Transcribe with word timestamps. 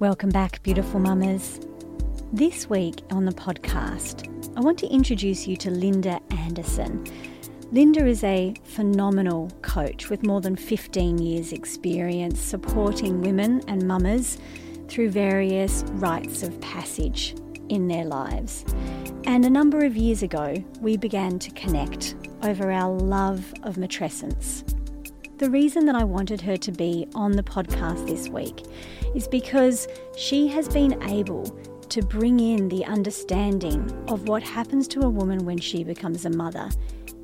Welcome 0.00 0.30
back, 0.30 0.62
beautiful 0.62 1.00
mamas. 1.00 1.58
This 2.32 2.70
week 2.70 3.02
on 3.10 3.24
the 3.24 3.32
podcast, 3.32 4.28
I 4.56 4.60
want 4.60 4.78
to 4.78 4.86
introduce 4.86 5.48
you 5.48 5.56
to 5.56 5.72
Linda 5.72 6.20
Anderson. 6.30 7.04
Linda 7.72 8.06
is 8.06 8.22
a 8.22 8.54
phenomenal 8.62 9.50
coach 9.62 10.08
with 10.08 10.24
more 10.24 10.40
than 10.40 10.54
15 10.54 11.18
years' 11.18 11.52
experience 11.52 12.38
supporting 12.38 13.22
women 13.22 13.60
and 13.66 13.88
mamas 13.88 14.38
through 14.86 15.10
various 15.10 15.82
rites 15.94 16.44
of 16.44 16.60
passage 16.60 17.34
in 17.68 17.88
their 17.88 18.04
lives. 18.04 18.64
And 19.24 19.44
a 19.44 19.50
number 19.50 19.84
of 19.84 19.96
years 19.96 20.22
ago, 20.22 20.62
we 20.80 20.96
began 20.96 21.40
to 21.40 21.50
connect 21.50 22.14
over 22.44 22.70
our 22.70 22.96
love 22.96 23.52
of 23.64 23.74
matrescence. 23.74 24.62
The 25.38 25.50
reason 25.50 25.86
that 25.86 25.96
I 25.96 26.04
wanted 26.04 26.40
her 26.42 26.56
to 26.56 26.70
be 26.70 27.08
on 27.16 27.32
the 27.32 27.42
podcast 27.42 28.06
this 28.06 28.28
week 28.28 28.64
is 29.14 29.28
because 29.28 29.88
she 30.16 30.48
has 30.48 30.68
been 30.68 31.02
able 31.04 31.44
to 31.88 32.02
bring 32.02 32.40
in 32.40 32.68
the 32.68 32.84
understanding 32.84 33.90
of 34.08 34.28
what 34.28 34.42
happens 34.42 34.86
to 34.88 35.00
a 35.00 35.08
woman 35.08 35.44
when 35.44 35.58
she 35.58 35.82
becomes 35.82 36.24
a 36.24 36.30
mother 36.30 36.68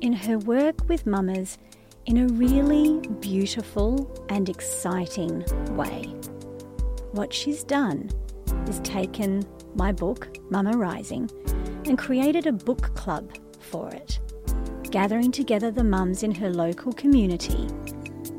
in 0.01 0.13
her 0.13 0.39
work 0.39 0.87
with 0.89 1.05
mamas 1.05 1.57
in 2.05 2.17
a 2.17 2.27
really 2.33 2.99
beautiful 3.19 4.25
and 4.29 4.49
exciting 4.49 5.43
way. 5.75 6.03
What 7.11 7.33
she's 7.33 7.63
done 7.63 8.09
is 8.67 8.79
taken 8.81 9.43
my 9.75 9.91
book, 9.91 10.37
Mama 10.49 10.77
Rising, 10.77 11.29
and 11.85 11.97
created 11.97 12.47
a 12.47 12.51
book 12.51 12.93
club 12.95 13.31
for 13.59 13.89
it, 13.89 14.19
gathering 14.91 15.31
together 15.31 15.71
the 15.71 15.83
mums 15.83 16.23
in 16.23 16.33
her 16.35 16.49
local 16.49 16.93
community. 16.93 17.67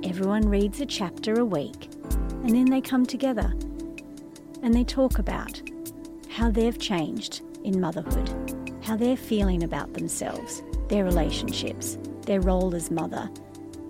Everyone 0.05 0.49
reads 0.49 0.81
a 0.81 0.87
chapter 0.87 1.41
a 1.41 1.45
week, 1.45 1.89
and 2.47 2.55
then 2.55 2.67
they 2.67 2.81
come 2.81 3.05
together 3.05 3.53
and 4.63 4.73
they 4.73 4.85
talk 4.85 5.19
about 5.19 5.61
how 6.31 6.49
they've 6.49 6.79
changed 6.79 7.43
in 7.65 7.81
motherhood, 7.81 8.31
how 8.85 8.97
they're 8.97 9.17
feeling 9.17 9.65
about 9.65 9.93
themselves, 9.95 10.63
their 10.87 11.03
relationships, 11.03 11.99
their 12.23 12.41
role 12.41 12.73
as 12.77 12.89
mother, 12.89 13.29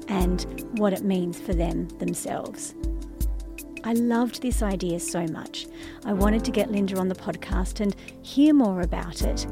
and 0.09 0.65
what 0.79 0.95
it 0.95 1.05
means 1.05 1.39
for 1.39 1.53
them 1.53 1.87
themselves. 1.99 2.75
I 3.85 3.93
loved 3.93 4.41
this 4.41 4.63
idea 4.63 5.01
so 5.01 5.27
much. 5.27 5.67
I 6.07 6.15
wanted 6.15 6.43
to 6.47 6.51
get 6.51 6.71
Linda 6.71 6.99
on 6.99 7.09
the 7.09 7.15
podcast 7.15 7.81
and 7.81 7.95
hear 8.23 8.55
more 8.55 8.81
about 8.81 9.21
it 9.21 9.47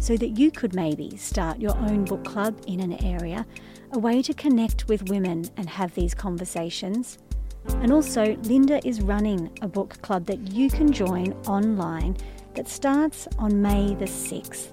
so 0.00 0.16
that 0.16 0.36
you 0.36 0.50
could 0.50 0.74
maybe 0.74 1.16
start 1.16 1.60
your 1.60 1.78
own 1.78 2.04
book 2.04 2.24
club 2.24 2.60
in 2.66 2.80
an 2.80 2.94
area, 3.04 3.46
a 3.92 3.98
way 4.00 4.22
to 4.22 4.34
connect 4.34 4.88
with 4.88 5.08
women 5.08 5.48
and 5.56 5.68
have 5.68 5.94
these 5.94 6.14
conversations. 6.14 7.18
And 7.66 7.92
also, 7.92 8.36
Linda 8.42 8.86
is 8.86 9.00
running 9.00 9.50
a 9.62 9.68
book 9.68 10.00
club 10.02 10.26
that 10.26 10.52
you 10.52 10.70
can 10.70 10.92
join 10.92 11.32
online 11.46 12.16
that 12.54 12.68
starts 12.68 13.28
on 13.38 13.62
May 13.62 13.94
the 13.94 14.04
6th. 14.04 14.68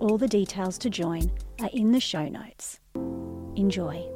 All 0.00 0.18
the 0.18 0.28
details 0.28 0.78
to 0.78 0.90
join 0.90 1.30
are 1.60 1.70
in 1.72 1.92
the 1.92 2.00
show 2.00 2.28
notes. 2.28 2.80
Enjoy. 3.56 4.13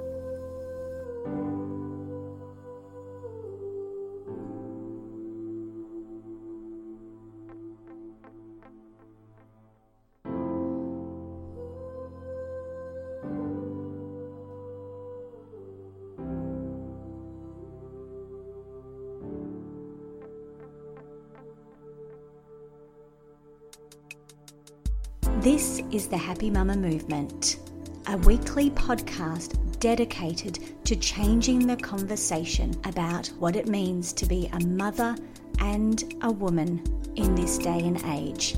Is 25.90 26.06
the 26.06 26.18
Happy 26.18 26.50
Mama 26.50 26.76
Movement, 26.76 27.60
a 28.08 28.18
weekly 28.18 28.68
podcast 28.68 29.56
dedicated 29.80 30.84
to 30.84 30.94
changing 30.96 31.66
the 31.66 31.78
conversation 31.78 32.78
about 32.84 33.28
what 33.38 33.56
it 33.56 33.68
means 33.68 34.12
to 34.12 34.26
be 34.26 34.50
a 34.52 34.60
mother 34.66 35.16
and 35.60 36.14
a 36.20 36.30
woman 36.30 36.82
in 37.16 37.34
this 37.34 37.56
day 37.56 37.78
and 37.78 38.02
age. 38.04 38.54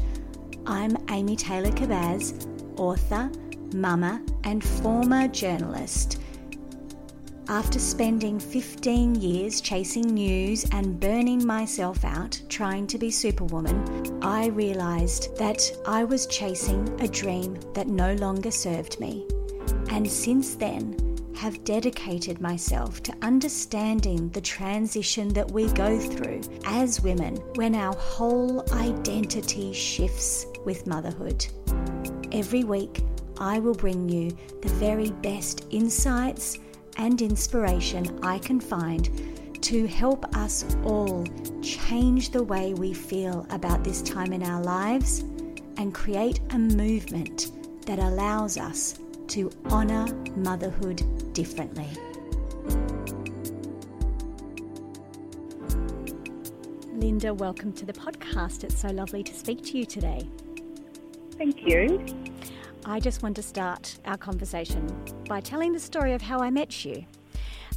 I'm 0.67 0.97
Amy 1.09 1.37
Taylor 1.37 1.71
Kabbaz, 1.71 2.49
author, 2.77 3.31
mama, 3.75 4.21
and 4.43 4.65
former 4.65 5.29
journalist. 5.29 6.21
After 7.51 7.81
spending 7.81 8.39
15 8.39 9.17
years 9.17 9.61
chasing 9.61 10.15
news 10.15 10.65
and 10.71 11.01
burning 11.01 11.45
myself 11.45 12.05
out 12.05 12.41
trying 12.49 12.87
to 12.87 12.97
be 12.97 13.11
Superwoman, 13.11 14.21
I 14.23 14.47
realised 14.47 15.37
that 15.37 15.61
I 15.85 16.05
was 16.05 16.29
chasing 16.29 16.89
a 17.01 17.09
dream 17.09 17.59
that 17.75 17.89
no 17.89 18.15
longer 18.15 18.53
served 18.53 19.01
me. 19.01 19.27
And 19.91 20.09
since 20.09 20.55
then, 20.55 20.97
have 21.35 21.65
dedicated 21.65 22.41
myself 22.41 23.03
to 23.03 23.17
understanding 23.21 24.29
the 24.29 24.41
transition 24.41 25.31
that 25.31 25.51
we 25.51 25.67
go 25.73 25.99
through 25.99 26.43
as 26.67 27.03
women 27.03 27.35
when 27.57 27.75
our 27.75 27.97
whole 27.97 28.65
identity 28.73 29.73
shifts 29.73 30.47
with 30.65 30.87
motherhood. 30.87 31.45
Every 32.31 32.63
week, 32.63 33.03
I 33.39 33.59
will 33.59 33.75
bring 33.75 34.09
you 34.09 34.31
the 34.63 34.69
very 34.69 35.11
best 35.11 35.67
insights 35.71 36.57
and 36.97 37.21
inspiration 37.23 38.19
I 38.23 38.39
can 38.39 38.61
find 38.61 39.09
to 39.63 39.87
help 39.87 40.25
us 40.37 40.65
all 40.85 41.27
change 41.63 42.31
the 42.31 42.43
way 42.43 42.75
we 42.75 42.95
feel 42.95 43.47
about 43.51 43.85
this 43.85 44.03
time 44.03 44.33
in 44.33 44.43
our 44.43 44.63
lives 44.63 45.21
and 45.77 45.95
create 45.95 46.41
a 46.51 46.59
movement 46.59 47.53
that 47.87 47.99
allows 47.99 48.57
us 48.57 48.99
to 49.29 49.51
honour 49.67 50.07
motherhood 50.37 51.33
differently. 51.33 51.89
Linda, 56.95 57.33
welcome 57.33 57.73
to 57.73 57.87
the 57.87 57.93
podcast. 57.93 58.65
It's 58.65 58.79
so 58.79 58.89
lovely 58.89 59.23
to 59.23 59.33
speak 59.33 59.65
to 59.67 59.79
you 59.79 59.87
today. 59.87 60.29
Thank 61.39 61.67
you. 61.67 62.05
I 62.91 62.99
just 62.99 63.23
want 63.23 63.37
to 63.37 63.43
start 63.43 64.01
our 64.05 64.17
conversation 64.17 64.93
by 65.29 65.41
telling 65.41 65.73
the 65.73 65.79
story 65.79 66.13
of 66.13 66.21
how 66.21 66.41
I 66.41 66.51
met 66.51 66.85
you. 66.85 67.07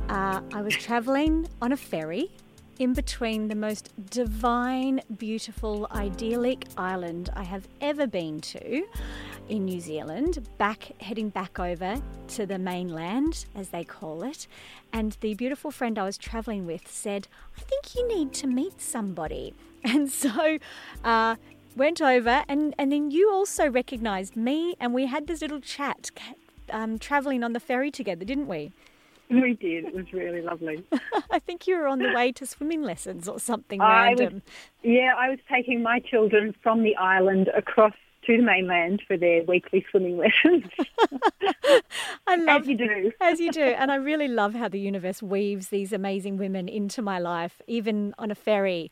Uh, 0.10 0.42
I 0.52 0.64
was 0.64 0.74
traveling 0.74 1.48
on 1.62 1.72
a 1.72 1.78
ferry 1.78 2.32
in 2.80 2.94
between 2.94 3.48
the 3.48 3.54
most 3.54 3.94
divine, 4.10 5.02
beautiful, 5.16 5.88
idyllic 5.92 6.66
island 6.78 7.30
I 7.36 7.44
have 7.44 7.68
ever 7.80 8.08
been 8.08 8.42
to 8.42 8.88
in 9.50 9.66
New 9.66 9.80
Zealand, 9.80 10.48
back 10.58 11.00
heading 11.00 11.30
back 11.30 11.60
over 11.60 12.02
to 12.30 12.46
the 12.48 12.58
mainland, 12.58 13.46
as 13.54 13.70
they 13.70 13.84
call 13.84 14.24
it. 14.24 14.48
And 14.92 15.16
the 15.22 15.36
beautiful 15.36 15.70
friend 15.70 16.00
I 16.00 16.06
was 16.06 16.18
traveling 16.18 16.66
with 16.66 16.88
said, 16.92 17.28
I 17.56 17.62
think 17.62 17.94
you 17.94 18.08
need 18.08 18.34
to 18.34 18.48
meet 18.48 18.82
somebody. 18.82 19.54
And 19.86 20.10
so 20.10 20.60
uh, 21.04 21.36
went 21.76 22.02
over, 22.02 22.44
and, 22.48 22.74
and 22.78 22.92
then 22.92 23.12
you 23.12 23.32
also 23.32 23.70
recognized 23.70 24.36
me, 24.36 24.76
and 24.80 24.94
we 24.94 25.08
had 25.08 25.28
this 25.28 25.42
little 25.42 25.60
chat 25.60 26.12
um, 26.70 26.98
traveling 27.00 27.44
on 27.44 27.54
the 27.54 27.60
ferry 27.60 27.92
together, 27.92 28.26
didn't 28.26 28.48
we? 28.48 28.72
We 29.30 29.54
did. 29.54 29.86
It 29.86 29.96
was 29.96 30.12
really 30.14 30.42
lovely. 30.42 30.84
I 31.32 31.40
think 31.40 31.66
you 31.66 31.78
were 31.78 31.88
on 31.88 32.00
the 32.00 32.12
way 32.14 32.32
to 32.34 32.46
swimming 32.46 32.84
lessons 32.84 33.28
or 33.28 33.40
something 33.40 33.82
I 33.82 34.08
random. 34.08 34.34
Was, 34.34 34.44
yeah, 34.84 35.14
I 35.18 35.30
was 35.30 35.40
taking 35.52 35.82
my 35.82 36.00
children 36.00 36.54
from 36.62 36.84
the 36.84 36.96
island 36.96 37.50
across 37.56 37.94
to 38.26 38.38
the 38.38 38.44
mainland 38.44 39.02
for 39.08 39.18
their 39.18 39.44
weekly 39.44 39.86
swimming 39.90 40.18
lessons. 40.44 40.66
I 42.28 42.36
love 42.36 42.62
as 42.62 42.68
you 42.68 42.78
do. 42.78 43.12
as 43.22 43.40
you 43.40 43.52
do. 43.52 43.64
And 43.64 43.92
I 43.92 43.96
really 43.96 44.28
love 44.28 44.54
how 44.54 44.68
the 44.68 44.80
universe 44.80 45.24
weaves 45.24 45.70
these 45.70 45.92
amazing 45.94 46.38
women 46.38 46.68
into 46.68 47.02
my 47.02 47.20
life, 47.20 47.62
even 47.68 48.14
on 48.18 48.32
a 48.32 48.36
ferry 48.36 48.92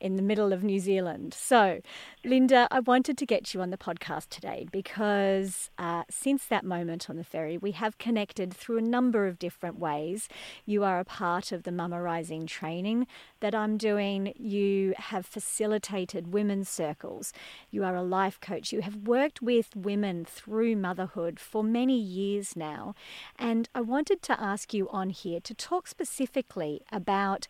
in 0.00 0.16
the 0.16 0.22
middle 0.22 0.52
of 0.52 0.62
New 0.62 0.78
Zealand. 0.78 1.34
So, 1.34 1.80
Linda, 2.24 2.68
I 2.70 2.80
wanted 2.80 3.18
to 3.18 3.26
get 3.26 3.54
you 3.54 3.60
on 3.60 3.70
the 3.70 3.76
podcast 3.76 4.28
today 4.28 4.66
because 4.70 5.70
uh, 5.78 6.04
since 6.10 6.44
that 6.46 6.64
moment 6.64 7.08
on 7.08 7.16
the 7.16 7.24
ferry, 7.24 7.58
we 7.58 7.72
have 7.72 7.98
connected 7.98 8.52
through 8.54 8.78
a 8.78 8.82
number 8.82 9.26
of 9.26 9.38
different 9.38 9.78
ways. 9.78 10.28
You 10.64 10.84
are 10.84 11.00
a 11.00 11.04
part 11.04 11.52
of 11.52 11.62
the 11.62 11.72
Mama 11.72 12.00
Rising 12.00 12.46
training 12.46 13.06
that 13.40 13.54
I'm 13.54 13.76
doing. 13.76 14.32
You 14.36 14.94
have 14.96 15.26
facilitated 15.26 16.32
women's 16.32 16.68
circles. 16.68 17.32
You 17.70 17.84
are 17.84 17.94
a 17.94 18.02
life 18.02 18.40
coach. 18.40 18.72
You 18.72 18.82
have 18.82 18.96
worked 18.96 19.42
with 19.42 19.74
women 19.76 20.24
through 20.24 20.76
motherhood 20.76 21.40
for 21.40 21.62
many 21.62 21.98
years 21.98 22.56
now. 22.56 22.94
And 23.38 23.68
I 23.74 23.80
wanted 23.80 24.22
to 24.22 24.40
ask 24.40 24.74
you 24.74 24.88
on 24.90 25.10
here 25.10 25.40
to 25.40 25.54
talk 25.54 25.86
specifically 25.86 26.82
about 26.92 27.48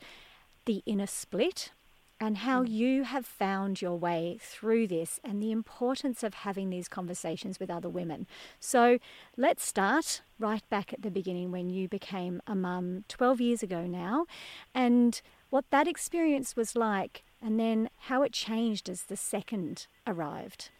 the 0.64 0.82
inner 0.84 1.06
split 1.06 1.72
and 2.20 2.38
how 2.38 2.62
mm. 2.62 2.68
you 2.68 3.02
have 3.04 3.26
found 3.26 3.80
your 3.80 3.96
way 3.96 4.38
through 4.40 4.86
this 4.86 5.20
and 5.22 5.42
the 5.42 5.52
importance 5.52 6.22
of 6.22 6.34
having 6.34 6.70
these 6.70 6.88
conversations 6.88 7.60
with 7.60 7.70
other 7.70 7.88
women. 7.88 8.26
So 8.58 8.98
let's 9.36 9.64
start 9.64 10.22
right 10.38 10.68
back 10.68 10.92
at 10.92 11.02
the 11.02 11.10
beginning 11.10 11.50
when 11.50 11.70
you 11.70 11.88
became 11.88 12.40
a 12.46 12.54
mum 12.54 13.04
12 13.08 13.40
years 13.40 13.62
ago 13.62 13.86
now. 13.86 14.26
And 14.74 15.20
what 15.50 15.64
that 15.70 15.88
experience 15.88 16.56
was 16.56 16.76
like, 16.76 17.22
and 17.40 17.58
then 17.58 17.88
how 17.96 18.22
it 18.22 18.32
changed 18.32 18.88
as 18.88 19.02
the 19.02 19.16
second 19.16 19.86
arrived. 20.06 20.70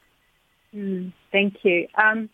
Mm, 0.74 1.12
thank 1.32 1.54
you. 1.62 1.86
Um, 1.96 2.28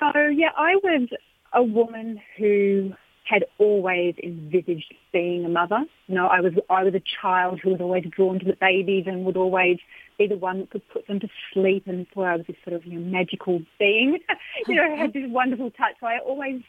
so, 0.00 0.26
yeah, 0.28 0.50
I 0.56 0.76
was 0.76 1.08
a 1.52 1.62
woman 1.62 2.20
who 2.38 2.92
had 3.26 3.44
always 3.58 4.14
envisaged 4.22 4.94
being 5.12 5.44
a 5.44 5.48
mother. 5.48 5.84
You 6.06 6.14
know, 6.14 6.26
I 6.28 6.40
was 6.40 6.52
I 6.70 6.84
was 6.84 6.94
a 6.94 7.02
child 7.20 7.60
who 7.60 7.70
was 7.70 7.80
always 7.80 8.04
drawn 8.04 8.38
to 8.38 8.44
the 8.44 8.56
babies 8.60 9.04
and 9.06 9.24
would 9.24 9.36
always 9.36 9.78
be 10.16 10.28
the 10.28 10.36
one 10.36 10.60
that 10.60 10.70
could 10.70 10.88
put 10.88 11.06
them 11.08 11.20
to 11.20 11.28
sleep 11.52 11.84
and 11.86 12.06
thought 12.08 12.24
I 12.24 12.36
was 12.36 12.46
this 12.46 12.56
sort 12.64 12.76
of 12.76 12.86
you 12.86 12.98
know, 12.98 13.10
magical 13.10 13.60
being. 13.78 14.18
you 14.68 14.76
know, 14.76 14.96
had 14.96 15.12
this 15.12 15.24
wonderful 15.26 15.70
touch. 15.72 15.96
So 16.00 16.06
I 16.06 16.18
always 16.24 16.62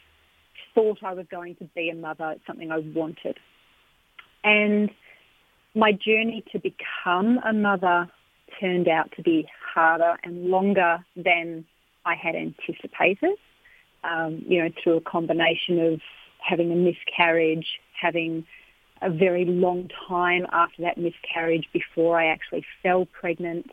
thought 0.74 0.98
I 1.02 1.14
was 1.14 1.26
going 1.30 1.54
to 1.56 1.64
be 1.76 1.90
a 1.90 1.94
mother. 1.94 2.32
It's 2.32 2.46
something 2.46 2.70
I 2.70 2.78
wanted. 2.78 3.38
And 4.42 4.90
my 5.74 5.92
journey 5.92 6.44
to 6.52 6.58
become 6.58 7.38
a 7.48 7.52
mother 7.52 8.10
turned 8.60 8.88
out 8.88 9.12
to 9.16 9.22
be 9.22 9.48
harder 9.74 10.16
and 10.24 10.46
longer 10.46 11.04
than 11.14 11.64
I 12.04 12.14
had 12.16 12.34
anticipated. 12.34 13.36
Um, 14.04 14.44
you 14.46 14.62
know, 14.62 14.70
through 14.82 14.96
a 14.96 15.00
combination 15.00 15.80
of 15.80 16.00
having 16.38 16.72
a 16.72 16.76
miscarriage, 16.76 17.66
having 18.00 18.46
a 19.00 19.10
very 19.10 19.44
long 19.44 19.88
time 20.08 20.46
after 20.52 20.82
that 20.82 20.98
miscarriage 20.98 21.68
before 21.72 22.18
I 22.18 22.26
actually 22.26 22.64
fell 22.82 23.06
pregnant. 23.06 23.70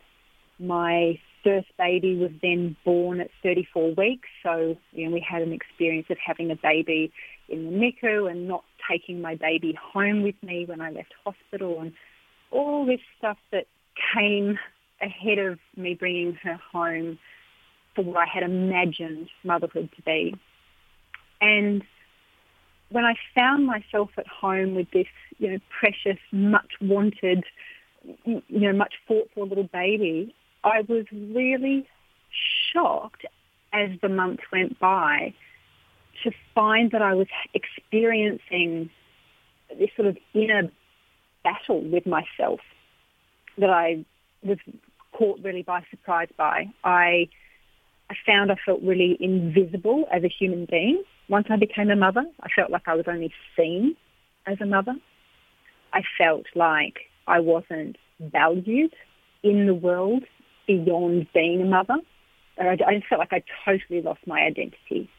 My 0.58 1.18
first 1.42 1.68
baby 1.78 2.16
was 2.16 2.30
then 2.42 2.76
born 2.84 3.20
at 3.20 3.30
34 3.42 3.94
weeks, 3.94 4.28
so 4.42 4.76
you 4.92 5.06
know, 5.06 5.14
we 5.14 5.20
had 5.28 5.42
an 5.42 5.52
experience 5.52 6.06
of 6.10 6.18
having 6.24 6.50
a 6.50 6.56
baby 6.56 7.12
in 7.48 7.64
the 7.64 7.70
NICU 7.70 8.30
and 8.30 8.48
not 8.48 8.64
taking 8.90 9.20
my 9.20 9.34
baby 9.34 9.76
home 9.80 10.22
with 10.22 10.34
me 10.42 10.64
when 10.66 10.80
I 10.80 10.90
left 10.90 11.12
hospital 11.24 11.80
and 11.80 11.92
all 12.50 12.86
this 12.86 13.00
stuff 13.18 13.38
that 13.52 13.66
came 14.14 14.58
ahead 15.00 15.38
of 15.38 15.58
me 15.76 15.94
bringing 15.94 16.34
her 16.42 16.58
home 16.72 17.18
for 17.94 18.04
what 18.04 18.18
I 18.18 18.26
had 18.32 18.42
imagined 18.42 19.28
motherhood 19.44 19.90
to 19.96 20.02
be. 20.02 20.34
And 21.40 21.82
when 22.90 23.04
I 23.04 23.14
found 23.34 23.66
myself 23.66 24.10
at 24.16 24.26
home 24.26 24.74
with 24.74 24.90
this, 24.92 25.06
you 25.38 25.50
know, 25.50 25.58
precious, 25.80 26.18
much 26.32 26.72
wanted, 26.80 27.44
you 28.24 28.42
know, 28.48 28.72
much 28.72 28.94
fought 29.06 29.28
for 29.34 29.46
little 29.46 29.68
baby, 29.72 30.34
I 30.62 30.82
was 30.82 31.04
really 31.12 31.86
shocked 32.72 33.26
as 33.72 33.90
the 34.02 34.08
months 34.08 34.42
went 34.52 34.78
by 34.78 35.34
to 36.22 36.30
find 36.54 36.90
that 36.92 37.02
I 37.02 37.14
was 37.14 37.26
experiencing 37.54 38.90
this 39.78 39.90
sort 39.96 40.08
of 40.08 40.16
inner 40.34 40.70
battle 41.44 41.80
with 41.82 42.06
myself 42.06 42.60
that 43.58 43.70
I 43.70 44.04
was 44.42 44.58
caught 45.12 45.40
really 45.42 45.62
by 45.62 45.84
surprise 45.90 46.28
by. 46.36 46.68
I, 46.84 47.28
I 48.10 48.14
found 48.24 48.52
I 48.52 48.56
felt 48.64 48.82
really 48.82 49.16
invisible 49.20 50.06
as 50.12 50.22
a 50.24 50.28
human 50.28 50.66
being 50.70 51.02
once 51.28 51.46
I 51.50 51.56
became 51.56 51.90
a 51.90 51.96
mother, 51.96 52.24
I 52.40 52.48
felt 52.54 52.70
like 52.70 52.86
I 52.86 52.94
was 52.94 53.06
only 53.08 53.32
seen 53.56 53.96
as 54.46 54.60
a 54.60 54.66
mother. 54.66 54.94
I 55.92 56.02
felt 56.18 56.46
like 56.54 57.00
I 57.26 57.40
wasn't 57.40 57.96
valued 58.20 58.94
in 59.42 59.66
the 59.66 59.74
world 59.74 60.24
beyond 60.66 61.26
being 61.34 61.62
a 61.62 61.64
mother. 61.64 61.96
I 62.58 62.76
just 62.76 63.08
felt 63.08 63.18
like 63.18 63.32
I 63.32 63.42
totally 63.64 64.02
lost 64.02 64.20
my 64.26 64.40
identity. 64.40 65.10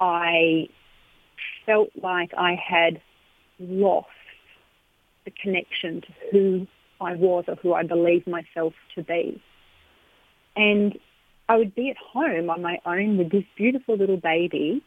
I 0.00 0.68
felt 1.64 1.90
like 2.00 2.32
I 2.36 2.54
had 2.54 3.00
lost 3.58 4.08
the 5.24 5.32
connection 5.32 6.02
to 6.02 6.08
who 6.30 6.66
I 7.00 7.14
was 7.14 7.44
or 7.48 7.56
who 7.56 7.74
I 7.74 7.82
believed 7.82 8.26
myself 8.26 8.74
to 8.94 9.02
be. 9.02 9.42
And 10.54 10.98
I 11.48 11.56
would 11.56 11.74
be 11.74 11.90
at 11.90 11.96
home 11.96 12.50
on 12.50 12.62
my 12.62 12.78
own 12.84 13.18
with 13.18 13.30
this 13.30 13.44
beautiful 13.56 13.96
little 13.96 14.16
baby 14.16 14.82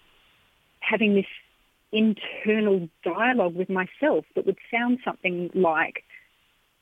having 0.81 1.15
this 1.15 1.25
internal 1.91 2.89
dialogue 3.03 3.55
with 3.55 3.69
myself 3.69 4.25
that 4.35 4.45
would 4.45 4.57
sound 4.71 4.99
something 5.03 5.49
like, 5.53 6.03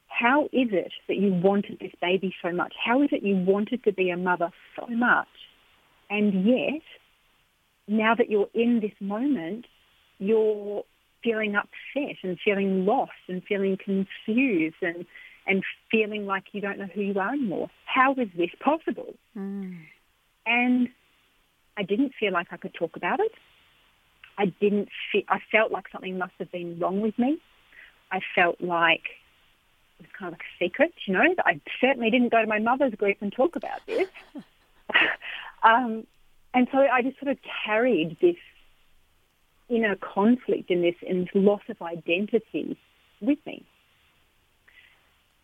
how 0.08 0.46
is 0.46 0.70
it 0.72 0.92
that 1.08 1.18
you 1.18 1.34
wanted 1.34 1.78
this 1.80 1.92
baby 2.02 2.34
so 2.42 2.52
much? 2.52 2.74
How 2.84 3.02
is 3.04 3.10
it 3.12 3.24
you 3.24 3.36
wanted 3.36 3.84
to 3.84 3.94
be 3.94 4.10
a 4.10 4.18
mother 4.18 4.52
so 4.76 4.88
much? 4.88 5.28
And 6.10 6.46
yet, 6.46 6.82
now 7.88 8.16
that 8.16 8.30
you're 8.30 8.50
in 8.54 8.80
this 8.80 8.94
moment, 9.00 9.66
you're 10.20 10.84
feeling 11.24 11.56
upset 11.56 12.16
and 12.24 12.38
feeling 12.44 12.86
lost 12.86 13.12
and 13.28 13.44
feeling 13.44 13.78
confused 13.78 14.78
and, 14.82 15.06
and 15.48 15.64
feeling 15.90 16.26
like 16.26 16.44
you 16.52 16.62
don't 16.62 16.78
know 16.78 16.90
who 16.94 17.02
you 17.02 17.20
are 17.20 17.34
anymore. 17.34 17.70
How 17.86 18.12
is 18.14 18.28
this 18.36 18.50
possible? 18.60 19.16
Mm. 19.36 19.78
And 20.46 20.90
I 21.78 21.84
didn't 21.84 22.14
feel 22.20 22.34
like 22.34 22.48
I 22.52 22.58
could 22.58 22.74
talk 22.74 22.96
about 22.96 23.20
it. 23.20 23.32
I 24.38 24.46
didn't 24.46 24.90
feel, 25.12 25.24
I 25.30 25.40
felt 25.52 25.72
like 25.72 25.86
something 25.92 26.18
must 26.18 26.34
have 26.40 26.52
been 26.52 26.78
wrong 26.80 27.02
with 27.02 27.18
me. 27.18 27.40
I 28.12 28.20
felt 28.36 28.62
like 28.62 29.04
it 30.00 30.04
was 30.04 30.12
kind 30.18 30.34
of 30.34 30.34
like 30.34 30.44
a 30.44 30.64
secret, 30.64 30.94
you 31.06 31.14
know, 31.14 31.34
that 31.36 31.46
I 31.46 31.60
certainly 31.82 32.12
didn't 32.12 32.32
go 32.32 32.42
to 32.42 32.48
my 32.48 32.60
mother's 32.60 32.94
group 32.94 33.18
and 33.22 33.32
talk 33.32 33.56
about 33.56 33.86
this. 33.88 34.08
um, 35.64 36.06
and 36.54 36.68
so 36.72 36.80
I 36.80 37.02
just 37.02 37.20
sort 37.20 37.32
of 37.32 37.38
carried 37.66 38.18
this 38.22 38.36
inner 39.70 39.96
conflict 39.96 40.70
and 40.70 40.84
this, 40.84 40.96
and 41.08 41.26
this 41.26 41.32
loss 41.34 41.62
of 41.70 41.82
identity 41.82 42.78
with 43.22 43.40
me. 43.46 43.66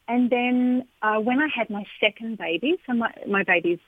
And 0.07 0.29
then 0.29 0.85
uh, 1.01 1.19
when 1.19 1.39
I 1.39 1.47
had 1.55 1.69
my 1.69 1.85
second 2.00 2.38
baby, 2.38 2.75
so 2.85 2.94
my, 2.94 3.11
my 3.27 3.44
babies, 3.44 3.79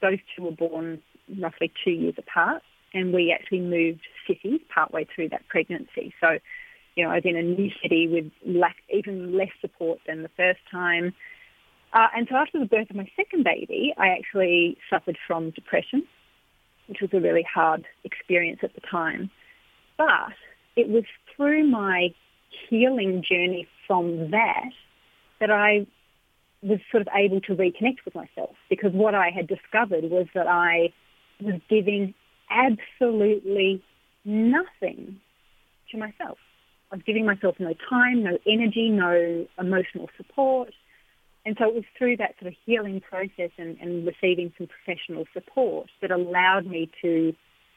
those 0.00 0.18
two 0.36 0.44
were 0.44 0.52
born 0.52 1.02
roughly 1.40 1.72
two 1.84 1.90
years 1.90 2.14
apart 2.18 2.62
and 2.92 3.12
we 3.12 3.32
actually 3.32 3.60
moved 3.60 4.02
cities 4.26 4.60
partway 4.72 5.06
through 5.14 5.28
that 5.30 5.46
pregnancy. 5.48 6.14
So, 6.20 6.38
you 6.94 7.04
know, 7.04 7.10
I 7.10 7.16
was 7.16 7.24
in 7.24 7.36
a 7.36 7.42
new 7.42 7.70
city 7.82 8.06
with 8.06 8.30
lack, 8.46 8.76
even 8.88 9.36
less 9.36 9.48
support 9.60 9.98
than 10.06 10.22
the 10.22 10.30
first 10.36 10.60
time. 10.70 11.12
Uh, 11.92 12.06
and 12.16 12.28
so 12.30 12.36
after 12.36 12.60
the 12.60 12.66
birth 12.66 12.90
of 12.90 12.96
my 12.96 13.08
second 13.16 13.44
baby, 13.44 13.92
I 13.98 14.08
actually 14.08 14.78
suffered 14.88 15.18
from 15.26 15.50
depression, 15.50 16.04
which 16.86 16.98
was 17.00 17.10
a 17.12 17.20
really 17.20 17.44
hard 17.52 17.84
experience 18.04 18.60
at 18.62 18.74
the 18.74 18.80
time. 18.80 19.30
But 19.98 20.34
it 20.76 20.88
was 20.88 21.04
through 21.34 21.68
my 21.68 22.14
healing 22.68 23.24
journey 23.28 23.66
from 23.88 24.30
that 24.30 24.70
that 25.40 25.50
I 25.50 25.86
was 26.62 26.80
sort 26.90 27.02
of 27.02 27.08
able 27.14 27.40
to 27.42 27.54
reconnect 27.54 28.04
with 28.04 28.14
myself 28.14 28.56
because 28.70 28.92
what 28.92 29.14
I 29.14 29.30
had 29.30 29.46
discovered 29.46 30.04
was 30.04 30.26
that 30.34 30.46
I 30.46 30.92
was 31.40 31.60
giving 31.68 32.14
absolutely 32.50 33.82
nothing 34.24 35.20
to 35.90 35.98
myself. 35.98 36.38
I 36.90 36.96
was 36.96 37.02
giving 37.04 37.26
myself 37.26 37.56
no 37.58 37.74
time, 37.88 38.22
no 38.22 38.38
energy, 38.46 38.88
no 38.88 39.46
emotional 39.58 40.08
support. 40.16 40.72
And 41.44 41.56
so 41.58 41.68
it 41.68 41.74
was 41.74 41.84
through 41.98 42.16
that 42.18 42.34
sort 42.40 42.52
of 42.52 42.58
healing 42.64 43.00
process 43.00 43.50
and, 43.58 43.76
and 43.80 44.06
receiving 44.06 44.52
some 44.56 44.66
professional 44.66 45.24
support 45.34 45.90
that 46.00 46.10
allowed 46.10 46.66
me 46.66 46.90
to 47.02 47.34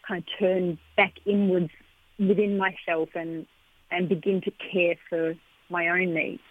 kind 0.07 0.23
of 0.23 0.39
turn 0.39 0.77
back 0.95 1.13
inwards 1.25 1.71
within 2.17 2.57
myself 2.57 3.09
and, 3.15 3.45
and 3.91 4.07
begin 4.07 4.41
to 4.41 4.51
care 4.71 4.95
for 5.09 5.33
my 5.69 5.89
own 5.89 6.13
needs. 6.13 6.41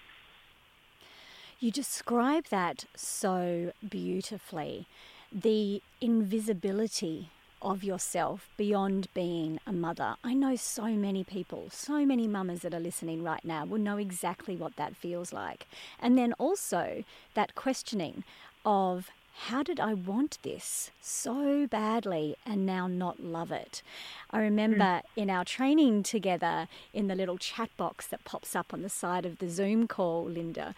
You 1.59 1.71
describe 1.71 2.47
that 2.51 2.85
so 2.95 3.73
beautifully. 3.89 4.87
The 5.33 5.83
invisibility 6.03 7.31
of 7.63 7.83
yourself 7.83 8.51
beyond 8.59 9.09
being 9.15 9.59
a 9.67 9.73
mother. 9.73 10.17
I 10.23 10.35
know 10.35 10.57
so 10.57 10.89
many 10.89 11.25
people, 11.25 11.69
so 11.71 12.05
many 12.05 12.29
mamas 12.29 12.61
that 12.61 12.75
are 12.75 12.81
listening 12.81 13.23
right 13.23 13.45
now 13.45 13.65
will 13.65 13.79
know 13.79 13.97
exactly 13.97 14.55
what 14.55 14.77
that 14.77 14.95
feels 14.95 15.33
like. 15.33 15.67
And 15.99 16.19
then 16.19 16.35
also 16.35 17.05
that 17.33 17.55
questioning 17.55 18.25
of 18.67 19.11
how 19.49 19.63
did 19.63 19.81
I 19.81 19.95
want 19.95 20.39
this 20.43 20.91
so 21.01 21.67
badly 21.67 22.37
and 22.45 22.67
now 22.67 22.87
not 22.87 23.21
love 23.21 23.51
it? 23.51 23.83
I 24.31 24.41
remember 24.41 24.85
mm. 24.85 25.03
in 25.17 25.31
our 25.31 25.45
training 25.45 26.03
together 26.03 26.69
in 26.93 27.07
the 27.07 27.15
little 27.15 27.39
chat 27.39 27.71
box 27.79 28.07
that 28.09 28.25
pops 28.25 28.55
up 28.55 28.75
on 28.75 28.83
the 28.83 28.91
side 28.91 29.25
of 29.25 29.39
the 29.39 29.49
Zoom 29.49 29.89
call, 29.89 30.25
Linda, 30.25 30.75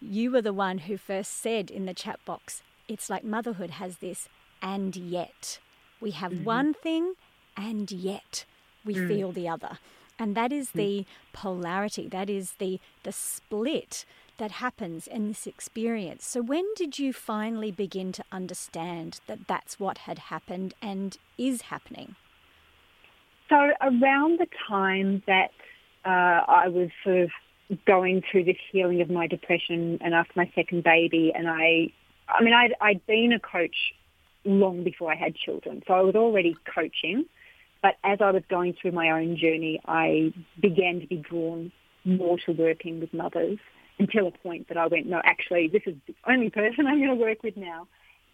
you 0.00 0.30
were 0.30 0.42
the 0.42 0.52
one 0.52 0.78
who 0.78 0.96
first 0.96 1.32
said 1.32 1.70
in 1.70 1.86
the 1.86 1.94
chat 1.94 2.20
box, 2.24 2.62
it's 2.88 3.10
like 3.10 3.24
motherhood 3.24 3.70
has 3.70 3.98
this 3.98 4.28
and 4.62 4.94
yet. 4.96 5.58
We 6.00 6.12
have 6.12 6.32
mm-hmm. 6.32 6.44
one 6.44 6.74
thing 6.74 7.14
and 7.56 7.90
yet 7.90 8.44
we 8.84 8.94
mm. 8.94 9.08
feel 9.08 9.32
the 9.32 9.48
other. 9.48 9.78
And 10.18 10.34
that 10.34 10.52
is 10.52 10.70
mm. 10.70 10.72
the 10.74 11.06
polarity, 11.32 12.08
that 12.08 12.28
is 12.28 12.52
the, 12.58 12.80
the 13.02 13.12
split 13.12 14.04
that 14.38 14.52
happens 14.52 15.06
in 15.06 15.28
this 15.28 15.46
experience. 15.46 16.26
So, 16.26 16.42
when 16.42 16.64
did 16.74 16.98
you 16.98 17.12
finally 17.12 17.70
begin 17.70 18.10
to 18.12 18.24
understand 18.32 19.20
that 19.26 19.46
that's 19.46 19.78
what 19.78 19.98
had 19.98 20.18
happened 20.18 20.74
and 20.80 21.16
is 21.36 21.62
happening? 21.62 22.16
So, 23.50 23.56
around 23.82 24.40
the 24.40 24.46
time 24.68 25.22
that 25.26 25.50
uh, 26.04 26.44
I 26.48 26.68
was 26.68 26.88
sort 27.04 27.18
of 27.18 27.30
going 27.86 28.22
through 28.30 28.44
this 28.44 28.56
healing 28.72 29.00
of 29.00 29.10
my 29.10 29.26
depression 29.26 29.98
and 30.00 30.14
after 30.14 30.32
my 30.36 30.50
second 30.54 30.84
baby, 30.84 31.32
and 31.34 31.48
I, 31.48 31.92
I 32.28 32.42
mean, 32.42 32.54
I'd, 32.54 32.74
I'd 32.80 33.06
been 33.06 33.32
a 33.32 33.40
coach 33.40 33.76
long 34.44 34.84
before 34.84 35.12
I 35.12 35.16
had 35.16 35.34
children, 35.34 35.82
so 35.86 35.94
I 35.94 36.00
was 36.00 36.14
already 36.14 36.56
coaching. 36.74 37.26
But 37.82 37.96
as 38.04 38.18
I 38.20 38.30
was 38.30 38.42
going 38.50 38.74
through 38.80 38.92
my 38.92 39.10
own 39.10 39.36
journey, 39.36 39.80
I 39.86 40.34
began 40.60 41.00
to 41.00 41.06
be 41.06 41.16
drawn 41.16 41.72
more 42.04 42.38
to 42.46 42.52
working 42.52 43.00
with 43.00 43.14
mothers 43.14 43.58
until 43.98 44.26
a 44.26 44.30
point 44.30 44.68
that 44.68 44.76
I 44.76 44.86
went, 44.86 45.06
no, 45.06 45.20
actually, 45.24 45.68
this 45.68 45.82
is 45.86 45.94
the 46.06 46.14
only 46.26 46.50
person 46.50 46.86
I'm 46.86 46.98
going 46.98 47.08
to 47.10 47.14
work 47.14 47.42
with 47.42 47.56
now 47.56 47.86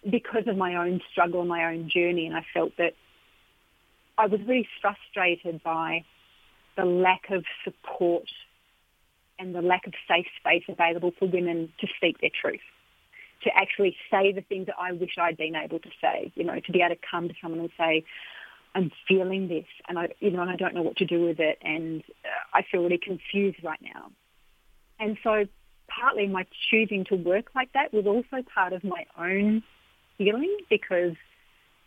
because 0.08 0.44
of 0.46 0.56
my 0.56 0.76
own 0.76 1.00
struggle 1.10 1.40
and 1.40 1.48
my 1.48 1.64
own 1.66 1.90
journey. 1.92 2.26
And 2.26 2.36
I 2.36 2.44
felt 2.54 2.72
that 2.78 2.94
I 4.18 4.26
was 4.26 4.40
really 4.46 4.68
frustrated 4.80 5.62
by 5.62 6.04
the 6.76 6.84
lack 6.84 7.30
of 7.30 7.44
support 7.64 8.28
and 9.38 9.54
the 9.54 9.62
lack 9.62 9.86
of 9.86 9.94
safe 10.08 10.26
space 10.38 10.64
available 10.68 11.12
for 11.18 11.28
women 11.28 11.72
to 11.80 11.86
speak 11.96 12.20
their 12.20 12.30
truth, 12.40 12.60
to 13.42 13.50
actually 13.54 13.96
say 14.10 14.32
the 14.32 14.40
things 14.40 14.66
that 14.66 14.76
I 14.80 14.92
wish 14.92 15.16
I'd 15.18 15.36
been 15.36 15.56
able 15.56 15.78
to 15.78 15.90
say, 16.00 16.32
you 16.34 16.44
know, 16.44 16.58
to 16.60 16.72
be 16.72 16.80
able 16.80 16.94
to 16.94 17.00
come 17.10 17.28
to 17.28 17.34
someone 17.40 17.60
and 17.60 17.70
say, 17.78 18.04
I'm 18.74 18.90
feeling 19.08 19.48
this 19.48 19.66
and 19.88 19.98
I, 19.98 20.08
you 20.20 20.30
know, 20.30 20.42
and 20.42 20.50
I 20.50 20.56
don't 20.56 20.74
know 20.74 20.82
what 20.82 20.96
to 20.96 21.06
do 21.06 21.24
with 21.24 21.40
it 21.40 21.58
and 21.62 22.02
uh, 22.24 22.58
I 22.58 22.62
feel 22.70 22.82
really 22.82 22.98
confused 22.98 23.58
right 23.64 23.80
now. 23.82 24.10
And 24.98 25.16
so 25.22 25.44
partly 25.88 26.26
my 26.26 26.46
choosing 26.70 27.04
to 27.06 27.16
work 27.16 27.46
like 27.54 27.72
that 27.72 27.92
was 27.92 28.06
also 28.06 28.42
part 28.54 28.72
of 28.72 28.84
my 28.84 29.06
own 29.18 29.62
healing 30.18 30.56
because 30.68 31.14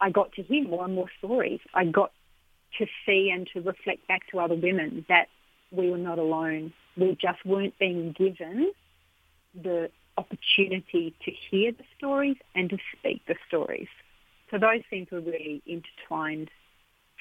I 0.01 0.09
got 0.09 0.33
to 0.33 0.43
hear 0.43 0.63
more 0.63 0.85
and 0.85 0.95
more 0.95 1.09
stories. 1.17 1.59
I 1.73 1.85
got 1.85 2.11
to 2.77 2.85
see 3.05 3.31
and 3.33 3.47
to 3.53 3.61
reflect 3.61 4.07
back 4.07 4.21
to 4.31 4.39
other 4.39 4.55
women 4.55 5.05
that 5.09 5.27
we 5.71 5.89
were 5.89 5.97
not 5.97 6.19
alone. 6.19 6.73
We 6.99 7.17
just 7.19 7.45
weren't 7.45 7.77
being 7.79 8.13
given 8.17 8.71
the 9.53 9.89
opportunity 10.17 11.15
to 11.23 11.31
hear 11.49 11.71
the 11.71 11.83
stories 11.97 12.35
and 12.55 12.69
to 12.69 12.77
speak 12.97 13.21
the 13.27 13.35
stories. 13.47 13.87
So 14.51 14.57
those 14.57 14.81
things 14.89 15.07
were 15.11 15.21
really 15.21 15.61
intertwined 15.65 16.49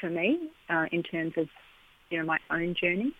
for 0.00 0.10
me 0.10 0.50
uh, 0.68 0.86
in 0.90 1.02
terms 1.02 1.34
of 1.36 1.48
you 2.10 2.18
know 2.18 2.24
my 2.24 2.38
own 2.50 2.74
journey. 2.74 3.12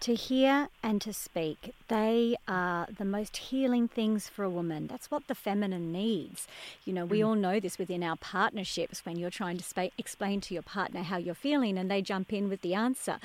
To 0.00 0.14
hear 0.14 0.68
and 0.82 1.00
to 1.02 1.12
speak, 1.12 1.74
they 1.88 2.36
are 2.48 2.86
the 2.96 3.04
most 3.04 3.36
healing 3.36 3.86
things 3.86 4.28
for 4.28 4.44
a 4.44 4.50
woman. 4.50 4.86
That's 4.86 5.10
what 5.10 5.28
the 5.28 5.34
feminine 5.34 5.92
needs. 5.92 6.48
You 6.84 6.94
know, 6.94 7.04
we 7.04 7.20
mm. 7.20 7.26
all 7.28 7.34
know 7.34 7.60
this 7.60 7.78
within 7.78 8.02
our 8.02 8.16
partnerships 8.16 9.04
when 9.04 9.18
you're 9.18 9.30
trying 9.30 9.58
to 9.58 9.64
sp- 9.68 9.92
explain 9.98 10.40
to 10.42 10.54
your 10.54 10.62
partner 10.62 11.02
how 11.02 11.18
you're 11.18 11.34
feeling 11.34 11.76
and 11.76 11.90
they 11.90 12.00
jump 12.00 12.32
in 12.32 12.48
with 12.48 12.62
the 12.62 12.74
answer. 12.74 13.18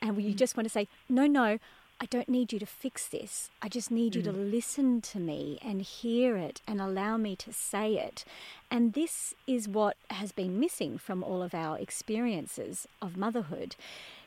And 0.00 0.20
you 0.22 0.32
mm. 0.32 0.36
just 0.36 0.56
want 0.56 0.64
to 0.64 0.72
say, 0.72 0.88
no, 1.08 1.26
no, 1.26 1.58
I 2.02 2.06
don't 2.06 2.28
need 2.28 2.52
you 2.52 2.58
to 2.58 2.66
fix 2.66 3.06
this. 3.06 3.48
I 3.62 3.68
just 3.68 3.92
need 3.92 4.16
you 4.16 4.22
to 4.22 4.32
mm. 4.32 4.50
listen 4.50 5.00
to 5.02 5.20
me 5.20 5.60
and 5.64 5.80
hear 5.80 6.36
it 6.36 6.60
and 6.66 6.80
allow 6.80 7.16
me 7.16 7.36
to 7.36 7.52
say 7.52 7.94
it. 7.94 8.24
And 8.72 8.94
this 8.94 9.34
is 9.46 9.68
what 9.68 9.96
has 10.10 10.32
been 10.32 10.58
missing 10.58 10.98
from 10.98 11.22
all 11.22 11.44
of 11.44 11.54
our 11.54 11.78
experiences 11.78 12.88
of 13.00 13.16
motherhood 13.16 13.76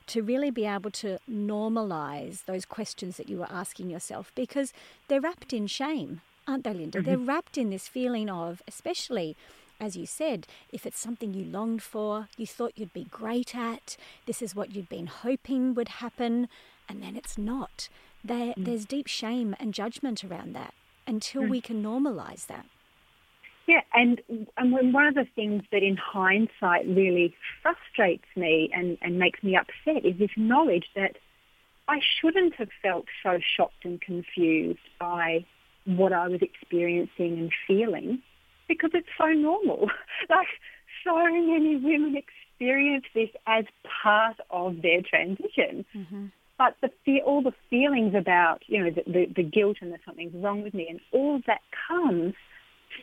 to 0.07 0.23
really 0.23 0.51
be 0.51 0.65
able 0.65 0.91
to 0.91 1.19
normalize 1.29 2.45
those 2.45 2.63
questions 2.63 3.17
that 3.17 3.27
you 3.27 3.39
were 3.39 3.51
asking 3.51 3.89
yourself 3.89 4.31
because 4.35 4.71
they're 5.09 5.19
wrapped 5.19 5.51
in 5.51 5.67
shame, 5.67 6.21
aren't 6.47 6.63
they, 6.63 6.73
Linda? 6.73 6.99
Mm-hmm. 6.99 7.09
They're 7.09 7.17
wrapped 7.17 7.57
in 7.57 7.71
this 7.71 7.89
feeling 7.89 8.29
of, 8.29 8.61
especially 8.69 9.35
as 9.81 9.97
you 9.97 10.05
said, 10.05 10.47
if 10.71 10.85
it's 10.85 10.99
something 10.99 11.33
you 11.33 11.43
longed 11.43 11.83
for, 11.83 12.29
you 12.37 12.47
thought 12.47 12.71
you'd 12.77 12.93
be 12.93 13.03
great 13.03 13.53
at, 13.53 13.97
this 14.25 14.41
is 14.41 14.55
what 14.55 14.73
you'd 14.73 14.87
been 14.87 15.07
hoping 15.07 15.73
would 15.73 15.89
happen, 15.89 16.47
and 16.87 17.01
then 17.01 17.15
it's 17.15 17.37
not. 17.37 17.89
There, 18.23 18.53
mm. 18.53 18.65
There's 18.65 18.85
deep 18.85 19.07
shame 19.07 19.55
and 19.59 19.73
judgment 19.73 20.23
around 20.23 20.53
that 20.55 20.73
until 21.07 21.43
mm. 21.43 21.49
we 21.49 21.61
can 21.61 21.83
normalize 21.83 22.47
that. 22.47 22.65
Yeah, 23.67 23.81
and, 23.93 24.21
and 24.57 24.93
one 24.93 25.07
of 25.07 25.15
the 25.15 25.25
things 25.35 25.63
that 25.71 25.81
in 25.81 25.97
hindsight 25.97 26.85
really 26.87 27.35
frustrates 27.63 28.25
me 28.35 28.69
and, 28.71 28.97
and 29.01 29.17
makes 29.17 29.41
me 29.41 29.55
upset 29.55 30.05
is 30.05 30.19
this 30.19 30.29
knowledge 30.37 30.85
that 30.95 31.15
I 31.87 31.99
shouldn't 32.19 32.55
have 32.55 32.69
felt 32.83 33.05
so 33.23 33.39
shocked 33.55 33.83
and 33.83 33.99
confused 33.99 34.79
by 34.99 35.45
what 35.85 36.13
I 36.13 36.27
was 36.27 36.41
experiencing 36.41 37.39
and 37.39 37.51
feeling 37.67 38.21
because 38.67 38.91
it's 38.93 39.07
so 39.17 39.27
normal. 39.27 39.89
like 40.29 40.47
so 41.03 41.15
many 41.15 41.77
women 41.77 42.15
experience 42.15 43.05
this 43.13 43.29
as 43.47 43.65
part 44.03 44.37
of 44.49 44.81
their 44.81 45.01
transition. 45.01 45.85
Mm-hmm. 45.95 46.25
But 46.57 46.77
the 46.81 46.89
fear, 47.03 47.21
all 47.23 47.41
the 47.41 47.53
feelings 47.69 48.15
about, 48.15 48.63
you 48.67 48.83
know, 48.83 48.89
the, 48.89 49.03
the, 49.11 49.25
the 49.35 49.43
guilt 49.43 49.77
and 49.81 49.91
that 49.91 49.99
something's 50.05 50.33
wrong 50.35 50.63
with 50.63 50.73
me 50.73 50.87
and 50.89 50.99
all 51.11 51.35
of 51.35 51.43
that 51.47 51.61
comes 51.87 52.33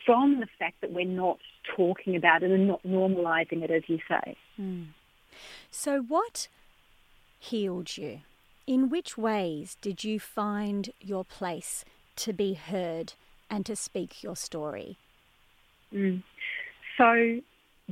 from 0.05 0.39
the 0.39 0.47
fact 0.57 0.81
that 0.81 0.91
we're 0.91 1.05
not 1.05 1.37
talking 1.75 2.15
about 2.15 2.43
it 2.43 2.51
and 2.51 2.67
not 2.67 2.81
normalizing 2.83 3.63
it, 3.63 3.71
as 3.71 3.83
you 3.87 3.99
say. 4.07 4.35
Mm. 4.59 4.87
So, 5.69 6.01
what 6.01 6.47
healed 7.39 7.97
you? 7.97 8.21
In 8.65 8.89
which 8.89 9.17
ways 9.17 9.77
did 9.81 10.03
you 10.03 10.19
find 10.19 10.91
your 10.99 11.25
place 11.25 11.83
to 12.17 12.33
be 12.33 12.53
heard 12.53 13.13
and 13.49 13.65
to 13.65 13.75
speak 13.75 14.23
your 14.23 14.35
story? 14.35 14.97
Mm. 15.93 16.23
So, 16.97 17.39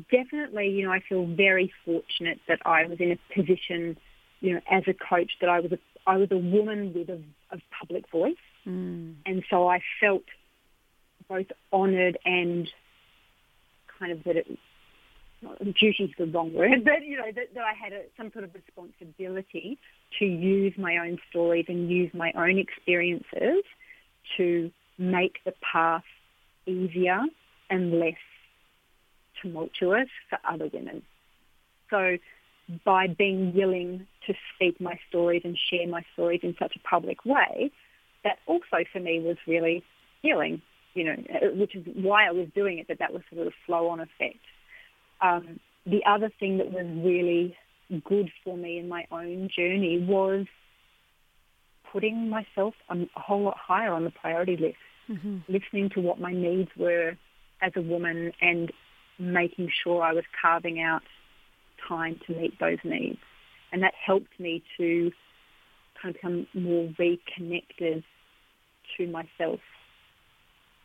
definitely, 0.10 0.70
you 0.70 0.86
know, 0.86 0.92
I 0.92 1.02
feel 1.08 1.26
very 1.26 1.72
fortunate 1.86 2.40
that 2.48 2.60
I 2.66 2.86
was 2.86 3.00
in 3.00 3.12
a 3.12 3.34
position 3.36 3.98
you 4.42 4.56
know, 4.56 4.62
as 4.70 4.84
a 4.88 4.94
coach 4.94 5.32
that 5.40 5.50
I 5.50 5.60
was 5.60 5.72
a, 5.72 5.80
I 6.06 6.18
was 6.18 6.30
a 6.32 6.38
woman 6.38 6.94
with 6.94 7.10
a, 7.10 7.22
a 7.52 7.60
public 7.80 8.10
voice. 8.12 8.36
Mm. 8.68 9.16
And 9.26 9.44
so 9.50 9.68
I 9.68 9.82
felt 10.00 10.24
both 11.30 11.48
honoured 11.72 12.18
and 12.26 12.70
kind 14.00 14.12
of 14.12 14.24
that 14.26 14.36
it, 14.36 14.48
duty 15.80 16.04
is 16.04 16.12
the 16.18 16.26
wrong 16.26 16.54
word, 16.54 16.84
but 16.84 17.04
you 17.04 17.18
know 17.18 17.32
that, 17.34 17.54
that 17.54 17.64
I 17.64 17.74
had 17.74 17.94
a, 17.94 18.02
some 18.18 18.32
sort 18.32 18.44
of 18.44 18.54
responsibility 18.54 19.78
to 20.20 20.26
use 20.26 20.74
my 20.78 20.98
own 20.98 21.20
stories 21.30 21.66
and 21.68 21.90
use 21.90 22.12
my 22.14 22.32
own 22.36 22.58
experiences 22.58 23.64
to 24.38 24.72
make 24.98 25.38
the 25.46 25.54
path 25.72 26.04
easier 26.66 27.22
and 27.70 28.00
less 28.00 28.14
tumultuous 29.42 30.10
for 30.30 30.38
other 30.48 30.70
women. 30.72 31.02
So 31.90 32.18
by 32.86 33.08
being 33.08 33.54
willing 33.54 34.08
to 34.28 34.34
speak 34.56 34.80
my 34.80 35.00
stories 35.10 35.42
and 35.44 35.58
share 35.70 35.88
my 35.88 36.04
stories 36.14 36.42
in 36.44 36.56
such 36.60 36.76
a 36.76 36.80
public 36.88 37.26
way, 37.26 37.72
that 38.24 38.38
also 38.46 38.86
for 38.92 39.00
me 39.00 39.20
was 39.20 39.38
really 39.48 39.84
healing, 40.22 40.62
you 40.94 41.04
know, 41.04 41.16
which 41.56 41.76
is 41.76 41.86
why 41.96 42.28
I 42.28 42.32
was 42.32 42.48
doing 42.54 42.78
it, 42.78 42.88
that 42.88 43.00
that 43.00 43.14
was 43.14 43.24
sort 43.34 43.48
of 43.48 43.54
a 43.54 43.56
flow-on 43.66 44.00
effect. 44.00 44.40
Um, 45.22 45.60
the 45.86 46.02
other 46.08 46.30
thing 46.40 46.58
that 46.60 46.72
was 46.72 46.86
really 47.04 47.56
good 48.04 48.30
for 48.44 48.56
me 48.56 48.78
in 48.78 48.88
my 48.88 49.06
own 49.12 49.50
journey 49.56 50.04
was 50.08 50.46
putting 51.92 52.30
myself 52.30 52.74
a 52.90 52.96
whole 53.16 53.42
lot 53.42 53.58
higher 53.58 53.92
on 53.92 54.04
the 54.04 54.12
priority 54.12 54.56
list, 54.58 54.78
mm-hmm. 55.10 55.40
listening 55.50 55.90
to 55.90 56.00
what 56.00 56.20
my 56.20 56.32
needs 56.32 56.70
were 56.78 57.18
as 57.62 57.72
a 57.76 57.82
woman 57.82 58.32
and 58.42 58.72
making 59.20 59.70
sure 59.84 60.02
I 60.02 60.14
was 60.14 60.24
carving 60.42 60.82
out 60.82 61.02
time 61.88 62.20
to 62.28 62.34
meet 62.34 62.60
those 62.60 62.78
needs. 62.84 63.20
And 63.72 63.84
that 63.84 63.94
helped 64.06 64.40
me 64.40 64.64
to 64.78 65.12
kind 66.02 66.16
of 66.16 66.22
become 66.22 66.48
more 66.54 66.94
reconnected 66.98 68.04
to 68.98 69.08
myself. 69.08 69.60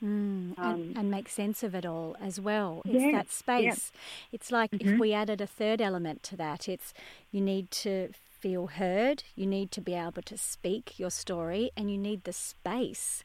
Mm, 0.03 0.07
um, 0.07 0.55
and, 0.59 0.99
and, 0.99 1.11
make 1.11 1.29
sense 1.29 1.63
of 1.63 1.75
it 1.75 1.87
all 1.87 2.17
as 2.21 2.39
well. 2.39 2.83
It's 2.85 3.03
yeah, 3.03 3.13
that 3.13 3.33
space. 3.33 3.93
Yeah. 3.95 4.01
It's 4.31 4.53
like 4.53 4.71
mm-hmm. 4.71 4.95
if 4.95 5.01
we 5.01 5.15
added 5.15 5.41
a 5.41 5.47
third 5.47 5.81
element 5.81 6.23
to 6.25 6.37
that, 6.37 6.69
it's 6.69 6.93
you 7.31 7.41
need 7.41 7.71
to 7.71 8.11
feel 8.39 8.67
heard, 8.67 9.25
you 9.35 9.47
need 9.47 9.71
to 9.71 9.81
be 9.81 9.95
able 9.95 10.21
to 10.23 10.37
speak 10.37 10.99
your 10.99 11.11
story, 11.11 11.71
and 11.79 11.91
you 11.91 11.97
need 11.97 12.25
the 12.25 12.33
space 12.35 13.25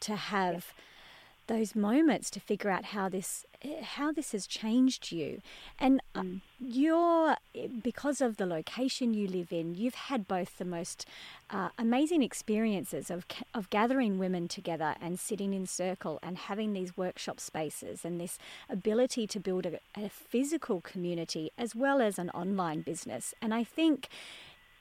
to 0.00 0.16
have. 0.16 0.72
Yeah 0.76 0.82
those 1.46 1.74
moments 1.74 2.30
to 2.30 2.40
figure 2.40 2.70
out 2.70 2.86
how 2.86 3.08
this 3.08 3.44
how 3.82 4.12
this 4.12 4.32
has 4.32 4.46
changed 4.46 5.10
you 5.10 5.40
and 5.78 6.00
uh, 6.14 6.20
mm. 6.20 6.40
you're 6.60 7.36
because 7.82 8.20
of 8.20 8.36
the 8.36 8.46
location 8.46 9.14
you 9.14 9.26
live 9.26 9.52
in 9.52 9.74
you've 9.74 9.94
had 9.94 10.28
both 10.28 10.58
the 10.58 10.64
most 10.64 11.06
uh, 11.50 11.70
amazing 11.78 12.22
experiences 12.22 13.10
of 13.10 13.24
of 13.54 13.70
gathering 13.70 14.18
women 14.18 14.46
together 14.46 14.94
and 15.00 15.18
sitting 15.18 15.52
in 15.52 15.66
circle 15.66 16.18
and 16.22 16.36
having 16.36 16.72
these 16.72 16.96
workshop 16.96 17.40
spaces 17.40 18.04
and 18.04 18.20
this 18.20 18.38
ability 18.68 19.26
to 19.26 19.40
build 19.40 19.66
a, 19.66 19.78
a 19.96 20.08
physical 20.08 20.80
community 20.80 21.50
as 21.56 21.74
well 21.74 22.00
as 22.00 22.18
an 22.18 22.30
online 22.30 22.82
business 22.82 23.34
and 23.40 23.54
i 23.54 23.64
think 23.64 24.08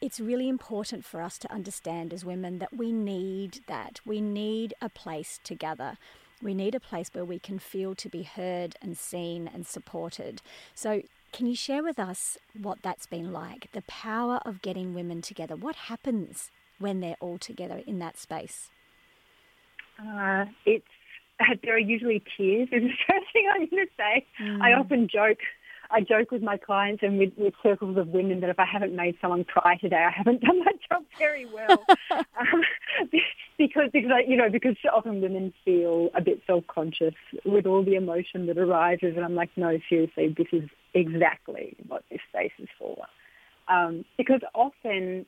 it's 0.02 0.20
really 0.20 0.50
important 0.50 1.06
for 1.06 1.22
us 1.22 1.38
to 1.40 1.52
understand 1.52 2.14
as 2.14 2.26
women 2.26 2.60
that 2.60 2.76
we 2.76 2.92
need 2.92 3.62
that. 3.68 4.02
We 4.06 4.22
need 4.22 4.74
a 4.82 4.90
place 4.90 5.40
to 5.46 5.56
gather. 5.56 5.98
We 6.42 6.54
need 6.54 6.76
a 6.76 6.80
place 6.80 7.10
where 7.14 7.26
we 7.26 7.40
can 7.40 7.60
feel 7.60 7.96
to 7.96 8.10
be 8.10 8.24
heard 8.24 8.76
and 8.82 8.98
seen 8.98 9.50
and 9.52 9.66
supported. 9.66 10.42
So, 10.74 11.02
can 11.32 11.48
you 11.48 11.56
share 11.56 11.84
with 11.84 12.00
us 12.00 12.38
what 12.60 12.82
that's 12.82 13.08
been 13.08 13.34
like? 13.34 13.72
The 13.74 13.82
power 13.84 14.40
of 14.46 14.62
getting 14.62 14.94
women 14.94 15.22
together. 15.22 15.56
What 15.56 15.76
happens 15.76 16.50
when 16.80 17.00
they're 17.00 17.18
all 17.20 17.38
together 17.38 17.82
in 17.86 18.00
that 18.00 18.18
space? 18.18 18.70
Uh, 20.00 20.46
it's 20.66 20.86
there 21.64 21.76
are 21.76 21.80
usually 21.80 22.24
tears. 22.38 22.70
Is 22.72 22.84
the 22.84 22.90
first 23.08 23.26
thing 23.34 23.50
I'm 23.54 23.68
going 23.70 23.86
to 23.86 23.92
say. 23.98 24.26
Mm. 24.42 24.62
I 24.62 24.74
often 24.74 25.08
joke. 25.12 25.40
I 25.92 26.02
joke 26.02 26.32
with 26.32 26.42
my 26.42 26.58
clients 26.58 27.04
and 27.04 27.20
with, 27.20 27.34
with, 27.38 27.54
circles 27.62 27.96
of 27.98 28.08
women 28.08 28.40
that 28.40 28.50
if 28.50 28.60
I 28.60 28.66
haven't 28.66 28.96
made 28.96 29.18
someone 29.22 29.44
cry 29.44 29.78
today, 29.78 30.04
I 30.04 30.10
haven't 30.10 30.42
done 30.46 30.60
my 30.60 30.72
job 30.90 31.04
very 31.20 31.46
well. 31.46 31.86
um, 32.12 32.64
because 33.58 33.90
because 33.94 34.12
I, 34.14 34.30
you 34.30 34.38
know 34.38 34.50
because 34.50 34.76
often 34.94 35.22
women 35.22 35.54
feel 35.64 36.10
a 36.16 36.22
bit 36.22 36.42
self 36.48 36.66
conscious 36.68 37.16
with 37.46 37.66
all 37.66 37.84
the 37.84 37.96
emotion 37.96 38.48
that 38.48 38.58
arises, 38.58 39.14
and 39.16 39.24
I'm 39.24 39.36
like, 39.36 39.52
no, 39.56 39.78
seriously, 39.90 40.34
this 40.38 40.48
is 40.52 40.70
exactly 40.94 41.76
what 41.88 42.04
this 42.10 42.22
space 42.30 42.52
is 42.60 42.70
for. 42.80 43.06
Um, 43.68 44.06
because 44.18 44.42
often 44.54 45.26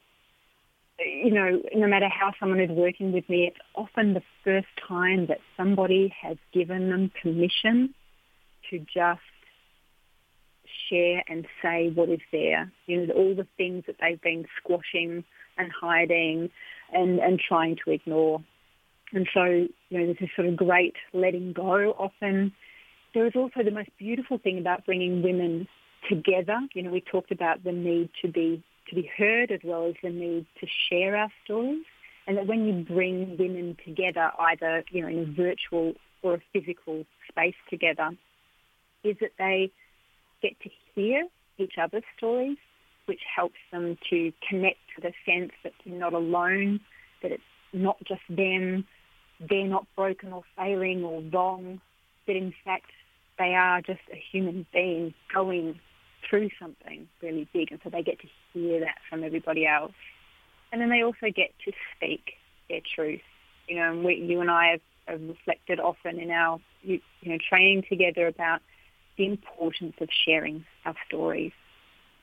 you 1.00 1.32
know, 1.32 1.62
no 1.76 1.88
matter 1.88 2.10
how 2.10 2.34
someone 2.40 2.60
is 2.60 2.72
working 2.72 3.12
with 3.12 3.30
me, 3.30 3.46
it's 3.48 3.60
often 3.76 4.14
the 4.14 4.24
first 4.44 4.68
time 4.88 5.28
that 5.28 5.40
somebody 5.56 6.14
has 6.22 6.38
given 6.54 6.90
them 6.90 7.12
permission 7.22 7.94
to 8.70 8.80
just 8.80 9.22
share 10.90 11.24
and 11.28 11.46
say 11.62 11.90
what 11.94 12.10
is 12.10 12.20
there. 12.32 12.72
You 12.88 13.08
know, 13.08 13.14
all 13.14 13.36
the 13.36 13.48
things 13.58 13.84
that 13.88 13.98
they've 14.02 14.22
been 14.22 14.46
squashing 14.58 15.24
and 15.58 15.72
hiding 15.72 16.50
and, 16.94 17.20
and 17.20 17.40
trying 17.40 17.78
to 17.86 17.92
ignore. 17.92 18.44
And 19.14 19.28
so, 19.34 19.44
you 19.44 19.70
know, 19.90 20.06
there's 20.06 20.18
this 20.20 20.30
sort 20.36 20.48
of 20.48 20.58
great 20.58 20.96
letting 21.14 21.54
go 21.54 21.92
often. 21.98 22.54
There 23.14 23.26
is 23.26 23.34
also 23.36 23.64
the 23.64 23.72
most 23.72 23.90
beautiful 23.98 24.38
thing 24.38 24.60
about 24.60 24.86
bringing 24.86 25.22
women 25.24 25.68
together. 26.10 26.60
You 26.74 26.84
know, 26.84 26.92
we 26.92 27.02
talked 27.02 27.32
about 27.32 27.64
the 27.64 27.72
need 27.72 28.10
to 28.22 28.28
be 28.28 28.64
to 28.90 28.96
be 28.96 29.10
heard 29.18 29.52
as 29.52 29.60
well 29.66 29.88
as 29.88 29.96
the 30.02 30.10
need 30.10 30.46
to 30.62 30.68
share 30.90 31.18
our 31.18 31.30
stories. 31.44 31.84
And 32.26 32.38
that 32.38 32.48
when 32.48 32.66
you 32.66 32.86
bring 32.86 33.38
women 33.38 33.78
together, 33.86 34.32
either 34.40 34.84
you 34.92 35.02
know 35.02 35.08
in 35.08 35.20
a 35.20 35.26
virtual 35.26 35.94
or 36.22 36.36
a 36.36 36.42
physical 36.52 37.06
space 37.30 37.56
together, 37.70 38.12
is 39.04 39.16
that 39.22 39.32
they 39.38 39.72
get 40.42 40.60
to 40.62 40.70
hear 40.94 41.28
each 41.58 41.74
other's 41.82 42.04
stories, 42.18 42.58
which 43.08 43.22
helps 43.36 43.58
them 43.72 43.98
to 44.10 44.32
connect 44.48 44.80
to 44.96 45.02
the 45.02 45.14
sense 45.26 45.52
that 45.64 45.74
they're 45.86 46.00
not 46.00 46.14
alone, 46.14 46.80
that 47.22 47.32
it's 47.32 47.44
not 47.74 47.98
just 48.06 48.22
them, 48.30 48.86
they're 49.40 49.68
not 49.68 49.86
broken 49.96 50.34
or 50.34 50.44
failing 50.56 51.04
or 51.04 51.22
wrong, 51.34 51.82
that 52.26 52.36
in 52.36 52.54
fact 52.64 52.92
they 53.38 53.54
are 53.54 53.82
just 53.82 54.02
a 54.12 54.22
human 54.32 54.66
being 54.74 55.14
going 55.34 55.80
through 56.30 56.50
something 56.60 57.08
really 57.22 57.48
big, 57.54 57.72
and 57.72 57.80
so 57.84 57.90
they 57.90 58.04
get 58.04 58.20
to 58.20 58.28
hear 58.54 58.80
that 58.80 58.98
from 59.10 59.24
everybody 59.24 59.66
else. 59.66 59.94
And 60.72 60.82
then 60.82 60.90
they 60.90 61.04
also 61.04 61.28
get 61.34 61.52
to 61.66 61.72
speak 61.96 62.34
their 62.70 62.82
truth. 62.96 63.22
You 63.68 63.78
know, 63.78 63.92
and 63.92 64.04
we, 64.04 64.16
you 64.16 64.42
and 64.42 64.52
I 64.52 64.72
have, 64.72 64.82
have 65.08 65.22
reflected 65.22 65.80
often 65.80 66.20
in 66.20 66.32
our 66.32 66.60
you, 66.82 67.00
you 67.22 67.32
know 67.32 67.38
training 67.50 67.84
together 67.88 68.28
about 68.28 68.62
the 69.18 69.26
importance 69.26 69.96
of 70.02 70.10
sharing 70.26 70.66
our 70.86 70.96
stories. 71.08 71.54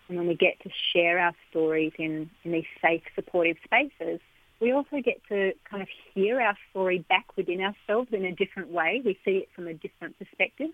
And 0.09 0.19
when 0.19 0.27
we 0.27 0.35
get 0.35 0.61
to 0.61 0.71
share 0.93 1.19
our 1.19 1.33
stories 1.51 1.93
in, 1.99 2.31
in 2.45 2.53
these 2.53 2.67
safe, 2.83 3.03
supportive 3.15 3.57
spaces, 3.65 4.21
we 4.61 4.73
also 4.73 5.01
get 5.03 5.21
to 5.29 5.53
kind 5.69 5.83
of 5.83 5.89
hear 6.15 6.41
our 6.41 6.57
story 6.71 7.05
back 7.09 7.27
within 7.37 7.61
ourselves 7.61 8.11
in 8.13 8.25
a 8.25 8.33
different 8.33 8.71
way. 8.71 9.03
We 9.05 9.19
see 9.25 9.39
it 9.39 9.49
from 9.55 9.67
a 9.67 9.75
different 9.75 10.19
perspective 10.19 10.71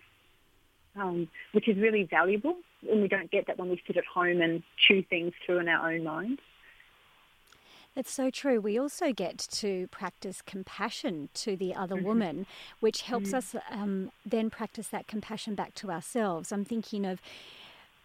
um, 0.97 1.29
which 1.53 1.69
is 1.69 1.77
really 1.77 2.05
valuable. 2.05 2.57
And 2.91 3.03
we 3.03 3.09
don't 3.09 3.31
get 3.31 3.47
that 3.47 3.59
when 3.59 3.69
we 3.69 3.83
sit 3.87 3.97
at 3.97 4.05
home 4.07 4.41
and 4.41 4.63
chew 4.77 5.03
things 5.03 5.33
through 5.45 5.61
in 5.61 5.69
our 5.69 5.93
own 5.93 6.05
mind. 6.05 6.41
That's 7.95 8.13
so 8.13 8.31
true. 8.31 8.61
We 8.61 8.79
also 8.79 9.13
get 9.13 9.37
to 9.39 9.89
practice 9.89 10.43
compassion 10.43 11.29
to 11.35 11.57
the 11.57 11.75
other 11.75 11.97
mm-hmm. 11.97 12.07
woman, 12.07 12.47
which 12.79 13.03
helps 13.03 13.31
mm 13.31 13.35
us 13.35 13.57
um, 13.71 14.13
then 14.25 14.49
practice 14.49 14.89
that 14.89 15.09
compassion 15.09 15.55
back 15.55 15.75
to 15.75 15.91
ourselves. 15.91 16.53
I'm 16.53 16.65
thinking 16.65 17.05
of 17.05 17.21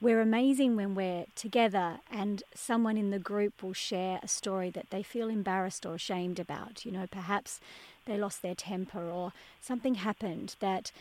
we're 0.02 0.22
amazing 0.22 0.76
when 0.76 0.94
we're 0.94 1.26
together 1.36 2.00
and 2.12 2.44
someone 2.54 2.98
in 2.98 3.12
the 3.12 3.20
group 3.20 3.64
will 3.64 3.74
share 3.74 4.20
a 4.22 4.28
story 4.28 4.70
that 4.72 4.90
they 4.90 5.02
feel 5.02 5.30
embarrassed 5.30 5.86
or 5.86 5.96
ashamed 5.96 6.40
about. 6.40 6.86
You 6.86 6.92
know, 6.92 7.08
perhaps 7.10 7.60
they 8.06 8.18
lost 8.18 8.42
their 8.42 8.56
temper 8.56 9.10
or 9.10 9.32
something 9.62 9.96
happened 9.96 10.56
that 10.60 10.92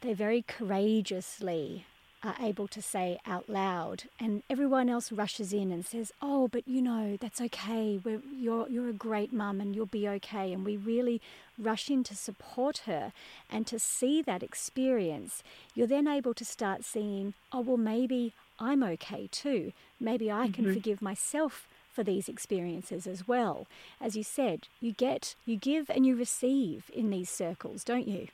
they 0.00 0.14
very 0.14 0.42
courageously 0.42 1.84
are 2.24 2.36
able 2.40 2.68
to 2.68 2.80
say 2.80 3.18
out 3.26 3.48
loud, 3.48 4.04
and 4.20 4.42
everyone 4.48 4.88
else 4.88 5.10
rushes 5.10 5.52
in 5.52 5.72
and 5.72 5.84
says, 5.84 6.12
"Oh, 6.22 6.48
but 6.48 6.66
you 6.68 6.80
know 6.80 7.16
that's 7.20 7.40
okay. 7.40 8.00
We're, 8.02 8.22
you're 8.38 8.68
you're 8.68 8.88
a 8.88 8.94
great 8.94 9.32
mum, 9.32 9.60
and 9.60 9.74
you'll 9.74 9.86
be 9.86 10.08
okay." 10.08 10.52
And 10.52 10.64
we 10.64 10.76
really 10.76 11.20
rush 11.58 11.90
in 11.90 12.04
to 12.04 12.14
support 12.14 12.78
her 12.86 13.12
and 13.50 13.66
to 13.66 13.78
see 13.78 14.22
that 14.22 14.42
experience. 14.42 15.42
You're 15.74 15.86
then 15.86 16.06
able 16.06 16.34
to 16.34 16.44
start 16.44 16.84
seeing, 16.84 17.34
"Oh, 17.52 17.60
well, 17.60 17.76
maybe 17.76 18.34
I'm 18.58 18.82
okay 18.84 19.28
too. 19.32 19.72
Maybe 19.98 20.30
I 20.30 20.48
can 20.48 20.64
mm-hmm. 20.64 20.74
forgive 20.74 21.02
myself." 21.02 21.68
for 21.92 22.02
these 22.02 22.26
experiences 22.26 23.06
as 23.06 23.28
well. 23.28 23.66
As 24.00 24.16
you 24.16 24.22
said, 24.22 24.66
you 24.80 24.92
get, 24.92 25.34
you 25.44 25.56
give 25.56 25.90
and 25.90 26.06
you 26.06 26.16
receive 26.16 26.90
in 26.94 27.10
these 27.10 27.28
circles, 27.28 27.84
don't 27.84 28.08
you? 28.08 28.28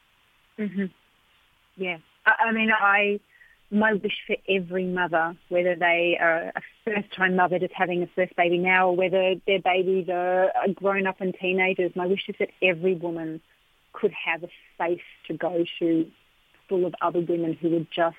Mm-hmm. 0.57 0.85
Yeah. 1.77 1.98
I, 2.24 2.35
I 2.46 2.53
mean, 2.53 2.70
I 2.70 3.18
my 3.71 3.93
wish 3.93 4.19
for 4.27 4.37
every 4.49 4.85
mother, 4.85 5.37
whether 5.51 5.75
they 5.75 6.17
are 6.21 6.53
a 6.57 6.63
first-time 6.85 7.37
mother 7.37 7.59
just 7.59 7.75
having 7.75 8.03
a 8.03 8.07
first 8.15 8.35
baby 8.37 8.59
now, 8.59 8.89
or 8.89 8.97
whether 8.97 9.35
their 9.47 9.61
babies 9.61 10.09
are 10.09 10.51
grown 10.75 11.07
up 11.07 11.21
and 11.21 11.35
teenagers, 11.41 11.93
my 11.95 12.07
wish 12.07 12.29
is 12.29 12.37
that 12.39 12.51
every 12.63 12.95
woman 12.95 13.41
could 13.93 14.13
have 14.13 14.43
a 14.43 14.49
space 14.75 15.01
to 15.27 15.35
go 15.35 15.65
to 15.79 16.11
full 16.69 16.87
of 16.87 16.95
other 17.01 17.21
women 17.21 17.55
who 17.55 17.71
would 17.71 17.89
just 17.95 18.17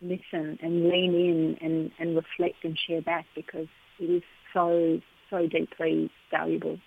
listen 0.00 0.58
and 0.62 0.88
lean 0.88 1.14
in 1.14 1.58
and, 1.60 1.90
and 1.98 2.14
reflect 2.14 2.64
and 2.64 2.78
share 2.78 3.02
back 3.02 3.26
because 3.34 3.66
it 3.98 4.04
is 4.04 4.22
so, 4.52 5.00
so 5.28 5.46
deeply 5.46 6.10
valuable. 6.30 6.78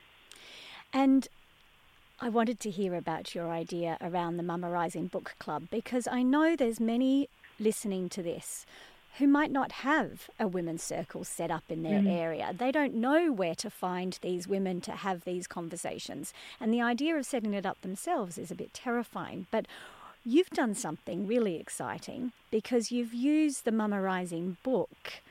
And 0.93 1.27
I 2.21 2.29
wanted 2.29 2.59
to 2.61 2.69
hear 2.69 2.95
about 2.95 3.33
your 3.33 3.49
idea 3.49 3.97
around 3.99 4.37
the 4.37 4.43
Mama 4.43 4.69
Rising 4.69 5.07
Book 5.07 5.35
Club 5.39 5.63
because 5.71 6.07
I 6.07 6.23
know 6.23 6.55
there's 6.55 6.79
many 6.79 7.29
listening 7.59 8.09
to 8.09 8.23
this 8.23 8.65
who 9.17 9.27
might 9.27 9.51
not 9.51 9.71
have 9.73 10.29
a 10.39 10.47
women's 10.47 10.83
circle 10.83 11.23
set 11.23 11.51
up 11.51 11.63
in 11.69 11.83
their 11.83 11.99
mm. 11.99 12.09
area. 12.09 12.55
They 12.57 12.71
don't 12.71 12.95
know 12.95 13.31
where 13.31 13.55
to 13.55 13.69
find 13.69 14.17
these 14.21 14.47
women 14.47 14.79
to 14.81 14.91
have 14.91 15.25
these 15.25 15.47
conversations. 15.47 16.33
And 16.59 16.73
the 16.73 16.81
idea 16.81 17.15
of 17.17 17.25
setting 17.25 17.53
it 17.53 17.65
up 17.65 17.81
themselves 17.81 18.37
is 18.37 18.51
a 18.51 18.55
bit 18.55 18.73
terrifying. 18.73 19.47
But 19.51 19.65
you've 20.23 20.49
done 20.51 20.75
something 20.75 21.27
really 21.27 21.57
exciting 21.57 22.31
because 22.51 22.91
you've 22.91 23.13
used 23.13 23.65
the 23.65 23.71
Mama 23.71 24.01
Rising 24.01 24.57
book 24.63 25.21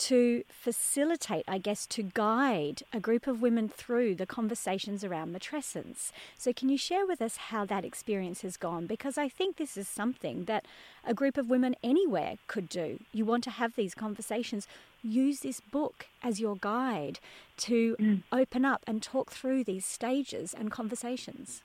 to 0.00 0.44
facilitate, 0.48 1.44
I 1.46 1.58
guess, 1.58 1.86
to 1.88 2.02
guide 2.02 2.82
a 2.90 3.00
group 3.00 3.26
of 3.26 3.42
women 3.42 3.68
through 3.68 4.14
the 4.14 4.24
conversations 4.24 5.04
around 5.04 5.34
matrescence. 5.34 6.10
So, 6.38 6.54
can 6.54 6.70
you 6.70 6.78
share 6.78 7.06
with 7.06 7.20
us 7.20 7.36
how 7.36 7.66
that 7.66 7.84
experience 7.84 8.40
has 8.40 8.56
gone? 8.56 8.86
Because 8.86 9.18
I 9.18 9.28
think 9.28 9.56
this 9.56 9.76
is 9.76 9.86
something 9.86 10.44
that 10.44 10.64
a 11.04 11.12
group 11.12 11.36
of 11.36 11.50
women 11.50 11.76
anywhere 11.82 12.36
could 12.46 12.68
do. 12.70 13.00
You 13.12 13.26
want 13.26 13.44
to 13.44 13.50
have 13.50 13.76
these 13.76 13.94
conversations, 13.94 14.66
use 15.02 15.40
this 15.40 15.60
book 15.60 16.06
as 16.22 16.40
your 16.40 16.56
guide 16.56 17.18
to 17.58 17.96
mm. 18.00 18.22
open 18.32 18.64
up 18.64 18.82
and 18.86 19.02
talk 19.02 19.30
through 19.30 19.64
these 19.64 19.84
stages 19.84 20.54
and 20.54 20.70
conversations. 20.70 21.62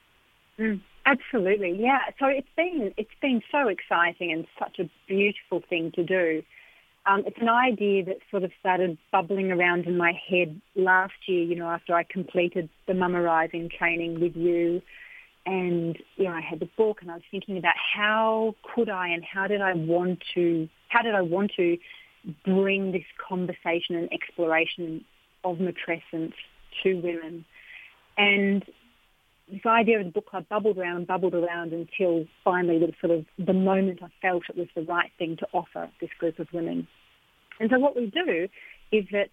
Mm, 0.59 0.81
absolutely, 1.05 1.77
yeah. 1.79 1.99
So 2.19 2.27
it's 2.27 2.49
been 2.57 2.93
it's 2.97 3.09
been 3.21 3.41
so 3.49 3.69
exciting 3.69 4.33
and 4.33 4.45
such 4.59 4.79
a 4.79 4.89
beautiful 5.07 5.61
thing 5.69 5.91
to 5.95 6.03
do. 6.03 6.43
Um, 7.07 7.23
it's 7.27 7.37
an 7.39 7.49
idea 7.49 8.03
that 8.05 8.17
sort 8.31 8.43
of 8.43 8.51
started 8.59 8.97
bubbling 9.11 9.51
around 9.51 9.85
in 9.85 9.95
my 9.95 10.13
head 10.27 10.59
last 10.75 11.13
year, 11.27 11.43
you 11.43 11.55
know, 11.55 11.67
after 11.67 11.93
I 11.93 12.03
completed 12.03 12.69
the 12.87 12.93
Rising 12.95 13.69
training 13.69 14.19
with 14.19 14.35
you. 14.35 14.81
And, 15.45 15.97
you 16.15 16.23
know, 16.23 16.31
I 16.31 16.41
had 16.41 16.59
the 16.59 16.69
book 16.75 17.01
and 17.01 17.11
I 17.11 17.15
was 17.15 17.23
thinking 17.29 17.57
about 17.57 17.75
how 17.77 18.55
could 18.73 18.89
I 18.89 19.09
and 19.09 19.23
how 19.23 19.45
did 19.45 19.61
I 19.61 19.73
want 19.73 20.23
to, 20.33 20.67
how 20.89 21.03
did 21.03 21.13
I 21.13 21.21
want 21.21 21.51
to 21.57 21.77
bring 22.43 22.91
this 22.91 23.03
conversation 23.29 23.95
and 23.95 24.11
exploration 24.11 25.05
of 25.43 25.57
matrescence 25.57 26.33
to 26.81 26.95
women. 26.95 27.45
And 28.17 28.63
this 29.51 29.65
idea 29.65 29.99
of 29.99 30.05
the 30.05 30.11
book 30.11 30.29
club 30.29 30.45
bubbled 30.49 30.77
around 30.77 30.97
and 30.97 31.07
bubbled 31.07 31.35
around 31.35 31.71
until 31.71 32.25
finally 32.43 32.79
the 32.79 32.91
sort 32.99 33.17
of 33.17 33.25
the 33.37 33.53
moment 33.53 33.99
I 34.01 34.07
felt 34.21 34.43
it 34.49 34.57
was 34.57 34.67
the 34.75 34.83
right 34.83 35.11
thing 35.17 35.37
to 35.37 35.47
offer 35.53 35.89
this 36.01 36.09
group 36.19 36.39
of 36.39 36.47
women. 36.51 36.87
And 37.59 37.69
so 37.71 37.79
what 37.79 37.95
we 37.95 38.07
do 38.07 38.47
is 38.91 39.05
that 39.11 39.29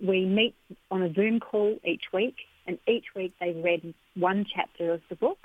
we 0.00 0.26
meet 0.26 0.54
on 0.90 1.02
a 1.02 1.12
Zoom 1.12 1.40
call 1.40 1.78
each 1.84 2.04
week 2.12 2.36
and 2.66 2.78
each 2.86 3.06
week 3.16 3.32
they've 3.40 3.56
read 3.62 3.94
one 4.16 4.44
chapter 4.54 4.92
of 4.92 5.00
the 5.08 5.16
book 5.16 5.38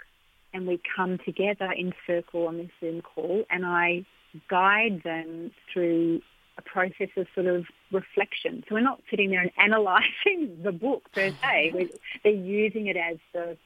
and 0.53 0.67
we 0.67 0.81
come 0.95 1.17
together 1.23 1.71
in 1.71 1.93
circle 2.05 2.47
on 2.47 2.57
this 2.57 2.69
Zoom 2.79 3.01
call 3.01 3.43
and 3.49 3.65
I 3.65 4.05
guide 4.49 5.01
them 5.03 5.51
through 5.71 6.21
a 6.57 6.61
process 6.61 7.09
of 7.15 7.25
sort 7.33 7.47
of 7.47 7.65
reflection. 7.91 8.63
So 8.67 8.75
we're 8.75 8.81
not 8.81 9.01
sitting 9.09 9.29
there 9.29 9.41
and 9.41 9.51
analysing 9.57 10.57
the 10.63 10.73
book 10.73 11.03
per 11.13 11.31
se. 11.41 11.71
We're, 11.73 11.89
they're 12.23 12.33
using 12.33 12.87
it 12.87 12.97
as 12.97 13.17
the 13.33 13.57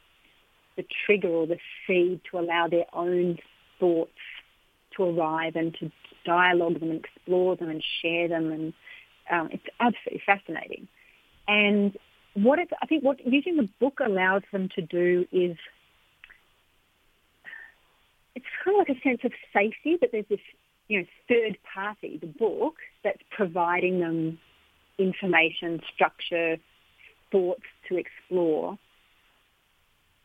the 0.75 0.85
trigger 1.05 1.29
or 1.29 1.47
the 1.47 1.59
seed 1.85 2.21
to 2.31 2.39
allow 2.39 2.67
their 2.67 2.85
own 2.93 3.37
thoughts 3.79 4.11
to 4.95 5.03
arrive 5.03 5.55
and 5.55 5.75
to 5.79 5.91
dialogue 6.25 6.79
them 6.79 6.91
and 6.91 7.03
explore 7.05 7.55
them 7.55 7.69
and 7.69 7.83
share 8.01 8.27
them. 8.27 8.51
And 8.51 8.73
um, 9.31 9.49
it's 9.51 9.65
absolutely 9.79 10.21
fascinating. 10.25 10.87
And 11.47 11.97
what 12.33 12.59
it's, 12.59 12.71
I 12.81 12.85
think 12.85 13.03
what 13.03 13.25
using 13.25 13.57
the 13.57 13.69
book 13.79 13.99
allows 14.03 14.43
them 14.51 14.69
to 14.75 14.81
do 14.81 15.25
is 15.31 15.57
it's 18.35 18.45
kind 18.63 18.79
of 18.79 18.87
like 18.87 18.97
a 18.97 19.01
sense 19.01 19.21
of 19.23 19.31
safety 19.53 19.97
that 20.01 20.11
there's 20.11 20.25
this 20.29 20.39
you 20.87 20.99
know 20.99 21.05
third 21.27 21.57
party, 21.73 22.17
the 22.19 22.27
book, 22.27 22.75
that's 23.03 23.21
providing 23.31 23.99
them 23.99 24.39
information, 24.97 25.81
structure, 25.93 26.57
thoughts 27.31 27.63
to 27.89 27.97
explore 27.97 28.77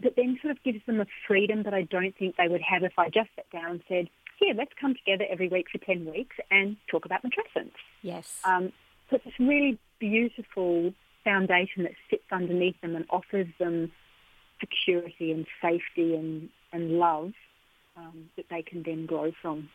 that 0.02 0.14
then 0.16 0.38
sort 0.40 0.52
of 0.52 0.62
gives 0.62 0.84
them 0.86 1.00
a 1.00 1.06
freedom 1.26 1.64
that 1.64 1.74
I 1.74 1.82
don't 1.82 2.16
think 2.16 2.36
they 2.36 2.48
would 2.48 2.62
have 2.62 2.82
if 2.82 2.98
I 2.98 3.08
just 3.08 3.30
sat 3.36 3.50
down 3.50 3.72
and 3.72 3.82
said, 3.88 4.08
here, 4.38 4.54
let's 4.54 4.72
come 4.80 4.94
together 4.94 5.24
every 5.28 5.48
week 5.48 5.66
for 5.70 5.78
10 5.78 6.04
weeks 6.06 6.36
and 6.50 6.76
talk 6.88 7.04
about 7.04 7.22
matrescence. 7.22 7.72
Yes. 8.02 8.40
Um, 8.44 8.72
so 9.10 9.16
it's 9.16 9.24
this 9.24 9.34
really 9.40 9.78
beautiful 9.98 10.92
foundation 11.24 11.82
that 11.82 11.92
sits 12.08 12.24
underneath 12.30 12.80
them 12.80 12.94
and 12.94 13.04
offers 13.10 13.48
them 13.58 13.90
security 14.60 15.32
and 15.32 15.46
safety 15.60 16.14
and, 16.14 16.48
and 16.72 16.98
love 16.98 17.32
um, 17.96 18.30
that 18.36 18.46
they 18.50 18.62
can 18.62 18.82
then 18.84 19.06
grow 19.06 19.32
from. 19.42 19.68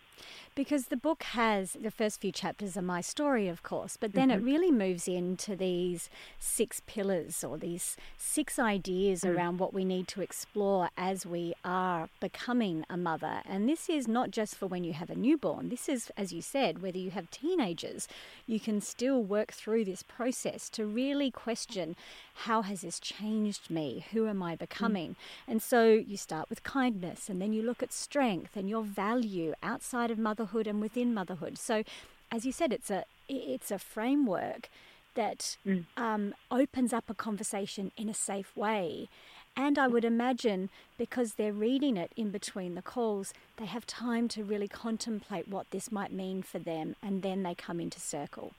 Because 0.55 0.87
the 0.87 0.97
book 0.97 1.23
has 1.23 1.71
the 1.71 1.89
first 1.89 2.21
few 2.21 2.31
chapters 2.31 2.77
are 2.77 2.83
my 2.83 3.01
story, 3.01 3.47
of 3.47 3.63
course, 3.63 3.97
but 3.97 4.13
then 4.13 4.29
mm-hmm. 4.29 4.39
it 4.39 4.51
really 4.51 4.71
moves 4.71 5.07
into 5.07 5.55
these 5.55 6.11
six 6.37 6.79
pillars 6.85 7.43
or 7.43 7.57
these 7.57 7.97
six 8.17 8.59
ideas 8.59 9.21
mm. 9.21 9.35
around 9.35 9.57
what 9.57 9.73
we 9.73 9.83
need 9.83 10.07
to 10.09 10.21
explore 10.21 10.89
as 10.95 11.25
we 11.25 11.55
are 11.65 12.07
becoming 12.19 12.85
a 12.87 12.97
mother. 12.97 13.41
And 13.45 13.67
this 13.67 13.89
is 13.89 14.07
not 14.07 14.29
just 14.29 14.55
for 14.55 14.67
when 14.67 14.83
you 14.83 14.93
have 14.93 15.09
a 15.09 15.15
newborn, 15.15 15.69
this 15.69 15.89
is, 15.89 16.11
as 16.15 16.31
you 16.31 16.43
said, 16.43 16.83
whether 16.83 16.99
you 16.99 17.09
have 17.09 17.31
teenagers, 17.31 18.07
you 18.45 18.59
can 18.59 18.79
still 18.79 19.23
work 19.23 19.53
through 19.53 19.85
this 19.85 20.03
process 20.03 20.69
to 20.69 20.85
really 20.85 21.31
question 21.31 21.95
how 22.33 22.63
has 22.63 22.81
this 22.81 22.99
changed 22.99 23.69
me? 23.69 24.05
Who 24.11 24.27
am 24.27 24.41
I 24.43 24.55
mm. 24.55 24.59
becoming? 24.59 25.11
Mm. 25.11 25.15
And 25.47 25.61
so 25.61 25.93
you 25.93 26.17
start 26.17 26.49
with 26.49 26.63
kindness 26.63 27.29
and 27.29 27.41
then 27.41 27.53
you 27.53 27.63
look 27.63 27.81
at 27.81 27.91
strength 27.91 28.55
and 28.55 28.69
your 28.69 28.83
value 28.83 29.53
outside 29.61 30.02
of 30.11 30.17
motherhood 30.17 30.67
and 30.67 30.81
within 30.81 31.13
motherhood. 31.13 31.57
So, 31.57 31.83
as 32.31 32.45
you 32.45 32.51
said, 32.51 32.73
it's 32.73 32.89
a 32.89 33.05
it's 33.29 33.71
a 33.71 33.79
framework 33.79 34.69
that 35.15 35.57
mm. 35.65 35.85
um, 35.97 36.33
opens 36.49 36.91
up 36.93 37.09
a 37.09 37.13
conversation 37.13 37.91
in 37.97 38.09
a 38.09 38.13
safe 38.13 38.55
way. 38.55 39.09
And 39.55 39.77
I 39.77 39.87
would 39.87 40.03
imagine 40.03 40.69
because 40.97 41.35
they're 41.35 41.53
reading 41.53 41.95
it 41.95 42.11
in 42.15 42.31
between 42.31 42.73
the 42.73 42.81
calls, 42.81 43.33
they 43.57 43.65
have 43.65 43.85
time 43.85 44.27
to 44.29 44.43
really 44.43 44.67
contemplate 44.67 45.47
what 45.47 45.69
this 45.69 45.91
might 45.91 46.11
mean 46.11 46.41
for 46.41 46.57
them, 46.57 46.95
and 47.03 47.21
then 47.21 47.43
they 47.43 47.53
come 47.53 47.79
into 47.79 47.99
circle. 47.99 48.53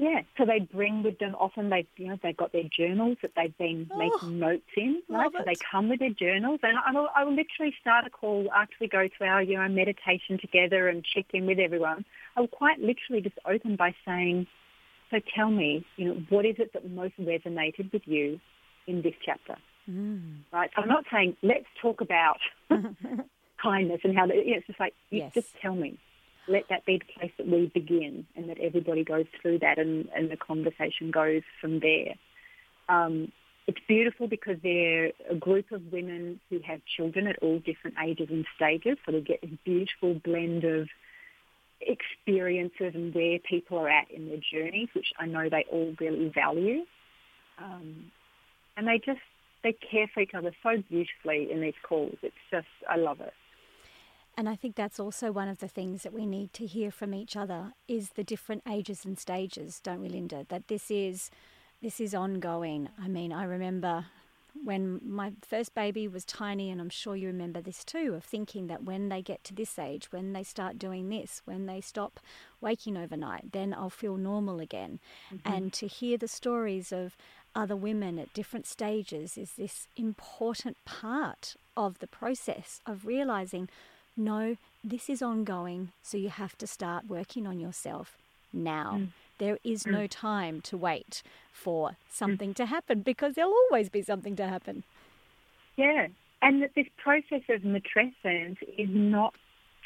Yeah, 0.00 0.22
so 0.38 0.46
they 0.46 0.60
bring 0.60 1.02
with 1.02 1.18
them 1.18 1.34
often 1.38 1.68
they 1.68 1.86
you 1.98 2.08
know 2.08 2.18
they've 2.22 2.34
got 2.34 2.52
their 2.52 2.64
journals 2.74 3.18
that 3.20 3.32
they've 3.36 3.56
been 3.58 3.86
oh, 3.92 3.98
making 3.98 4.38
notes 4.38 4.64
in, 4.74 5.02
right? 5.10 5.30
So 5.30 5.44
they 5.44 5.58
come 5.70 5.90
with 5.90 5.98
their 5.98 6.14
journals, 6.14 6.60
and 6.62 6.78
I 6.78 6.98
will, 6.98 7.08
I 7.14 7.22
will 7.22 7.36
literally 7.36 7.74
start 7.82 8.06
a 8.06 8.10
call 8.10 8.48
after 8.56 8.74
we 8.80 8.88
go 8.88 9.08
to 9.08 9.24
our 9.26 9.42
you 9.42 9.58
know 9.58 9.68
meditation 9.68 10.38
together 10.40 10.88
and 10.88 11.04
check 11.04 11.26
in 11.34 11.44
with 11.44 11.58
everyone. 11.58 12.06
I 12.34 12.40
will 12.40 12.48
quite 12.48 12.78
literally 12.78 13.20
just 13.20 13.36
open 13.44 13.76
by 13.76 13.94
saying, 14.06 14.46
"So 15.10 15.18
tell 15.36 15.50
me, 15.50 15.84
you 15.98 16.06
know, 16.06 16.22
what 16.30 16.46
is 16.46 16.54
it 16.58 16.72
that 16.72 16.90
most 16.90 17.18
resonated 17.20 17.92
with 17.92 18.06
you 18.06 18.40
in 18.86 19.02
this 19.02 19.14
chapter?" 19.22 19.56
Mm. 19.86 20.44
Right. 20.50 20.70
So 20.74 20.80
I'm 20.80 20.88
not 20.88 21.04
saying 21.12 21.36
let's 21.42 21.66
talk 21.82 22.00
about 22.00 22.38
kindness 23.62 24.00
and 24.04 24.16
how 24.16 24.24
you 24.24 24.34
know, 24.34 24.56
it's 24.56 24.66
just 24.66 24.80
like 24.80 24.94
yes. 25.10 25.34
just 25.34 25.48
tell 25.60 25.74
me 25.74 25.98
let 26.50 26.64
that 26.68 26.84
be 26.84 26.98
the 26.98 27.18
place 27.18 27.32
that 27.38 27.46
we 27.46 27.70
begin 27.72 28.26
and 28.36 28.48
that 28.50 28.58
everybody 28.58 29.04
goes 29.04 29.26
through 29.40 29.60
that 29.60 29.78
and, 29.78 30.08
and 30.14 30.30
the 30.30 30.36
conversation 30.36 31.10
goes 31.10 31.42
from 31.60 31.80
there. 31.80 32.14
Um, 32.88 33.32
it's 33.66 33.78
beautiful 33.86 34.26
because 34.26 34.56
they're 34.62 35.12
a 35.30 35.34
group 35.36 35.70
of 35.70 35.92
women 35.92 36.40
who 36.50 36.58
have 36.66 36.80
children 36.96 37.28
at 37.28 37.38
all 37.40 37.60
different 37.60 37.96
ages 38.04 38.28
and 38.30 38.44
stages, 38.56 38.98
so 39.06 39.12
they 39.12 39.20
get 39.20 39.44
a 39.44 39.58
beautiful 39.64 40.14
blend 40.14 40.64
of 40.64 40.88
experiences 41.80 42.92
and 42.94 43.14
where 43.14 43.38
people 43.38 43.78
are 43.78 43.88
at 43.88 44.10
in 44.10 44.28
their 44.28 44.38
journeys, 44.52 44.88
which 44.92 45.12
I 45.18 45.26
know 45.26 45.48
they 45.48 45.64
all 45.70 45.94
really 46.00 46.32
value. 46.34 46.84
Um, 47.58 48.10
and 48.76 48.88
they 48.88 48.98
just, 48.98 49.20
they 49.62 49.72
care 49.72 50.10
for 50.12 50.20
each 50.20 50.34
other 50.34 50.52
so 50.62 50.82
beautifully 50.88 51.48
in 51.52 51.60
these 51.60 51.74
calls. 51.82 52.16
It's 52.22 52.34
just, 52.50 52.66
I 52.88 52.96
love 52.96 53.20
it. 53.20 53.34
And 54.40 54.48
I 54.48 54.56
think 54.56 54.74
that's 54.74 54.98
also 54.98 55.32
one 55.32 55.48
of 55.48 55.58
the 55.58 55.68
things 55.68 56.02
that 56.02 56.14
we 56.14 56.24
need 56.24 56.54
to 56.54 56.64
hear 56.64 56.90
from 56.90 57.12
each 57.12 57.36
other 57.36 57.74
is 57.86 58.12
the 58.14 58.24
different 58.24 58.62
ages 58.66 59.04
and 59.04 59.18
stages, 59.18 59.80
don't 59.80 60.00
we, 60.00 60.08
Linda? 60.08 60.46
That 60.48 60.68
this 60.68 60.90
is 60.90 61.30
this 61.82 62.00
is 62.00 62.14
ongoing. 62.14 62.88
I 62.98 63.06
mean, 63.06 63.34
I 63.34 63.44
remember 63.44 64.06
when 64.64 64.98
my 65.04 65.34
first 65.42 65.74
baby 65.74 66.08
was 66.08 66.24
tiny, 66.24 66.70
and 66.70 66.80
I'm 66.80 66.88
sure 66.88 67.16
you 67.16 67.26
remember 67.26 67.60
this 67.60 67.84
too, 67.84 68.14
of 68.14 68.24
thinking 68.24 68.66
that 68.68 68.82
when 68.82 69.10
they 69.10 69.20
get 69.20 69.44
to 69.44 69.54
this 69.54 69.78
age, 69.78 70.10
when 70.10 70.32
they 70.32 70.42
start 70.42 70.78
doing 70.78 71.10
this, 71.10 71.42
when 71.44 71.66
they 71.66 71.82
stop 71.82 72.18
waking 72.62 72.96
overnight, 72.96 73.52
then 73.52 73.74
I'll 73.74 73.90
feel 73.90 74.16
normal 74.16 74.58
again. 74.58 75.00
Mm-hmm. 75.30 75.52
And 75.52 75.72
to 75.74 75.86
hear 75.86 76.16
the 76.16 76.26
stories 76.26 76.92
of 76.92 77.14
other 77.54 77.76
women 77.76 78.18
at 78.18 78.32
different 78.32 78.66
stages 78.66 79.36
is 79.36 79.52
this 79.58 79.86
important 79.98 80.78
part 80.86 81.56
of 81.76 81.98
the 81.98 82.06
process 82.06 82.80
of 82.86 83.04
realizing 83.04 83.68
no, 84.20 84.56
this 84.84 85.10
is 85.10 85.22
ongoing, 85.22 85.92
so 86.02 86.16
you 86.16 86.28
have 86.28 86.56
to 86.58 86.66
start 86.66 87.08
working 87.08 87.46
on 87.46 87.58
yourself 87.58 88.16
now. 88.52 88.98
Mm. 88.98 89.08
There 89.38 89.58
is 89.64 89.84
mm. 89.84 89.92
no 89.92 90.06
time 90.06 90.60
to 90.62 90.76
wait 90.76 91.22
for 91.52 91.96
something 92.10 92.50
mm. 92.50 92.56
to 92.56 92.66
happen 92.66 93.00
because 93.00 93.34
there'll 93.34 93.54
always 93.70 93.88
be 93.88 94.02
something 94.02 94.36
to 94.36 94.46
happen. 94.46 94.84
Yeah, 95.76 96.08
and 96.42 96.62
that 96.62 96.74
this 96.74 96.86
process 96.96 97.42
of 97.48 97.62
matrescence 97.62 98.58
is 98.78 98.88
not 98.90 99.34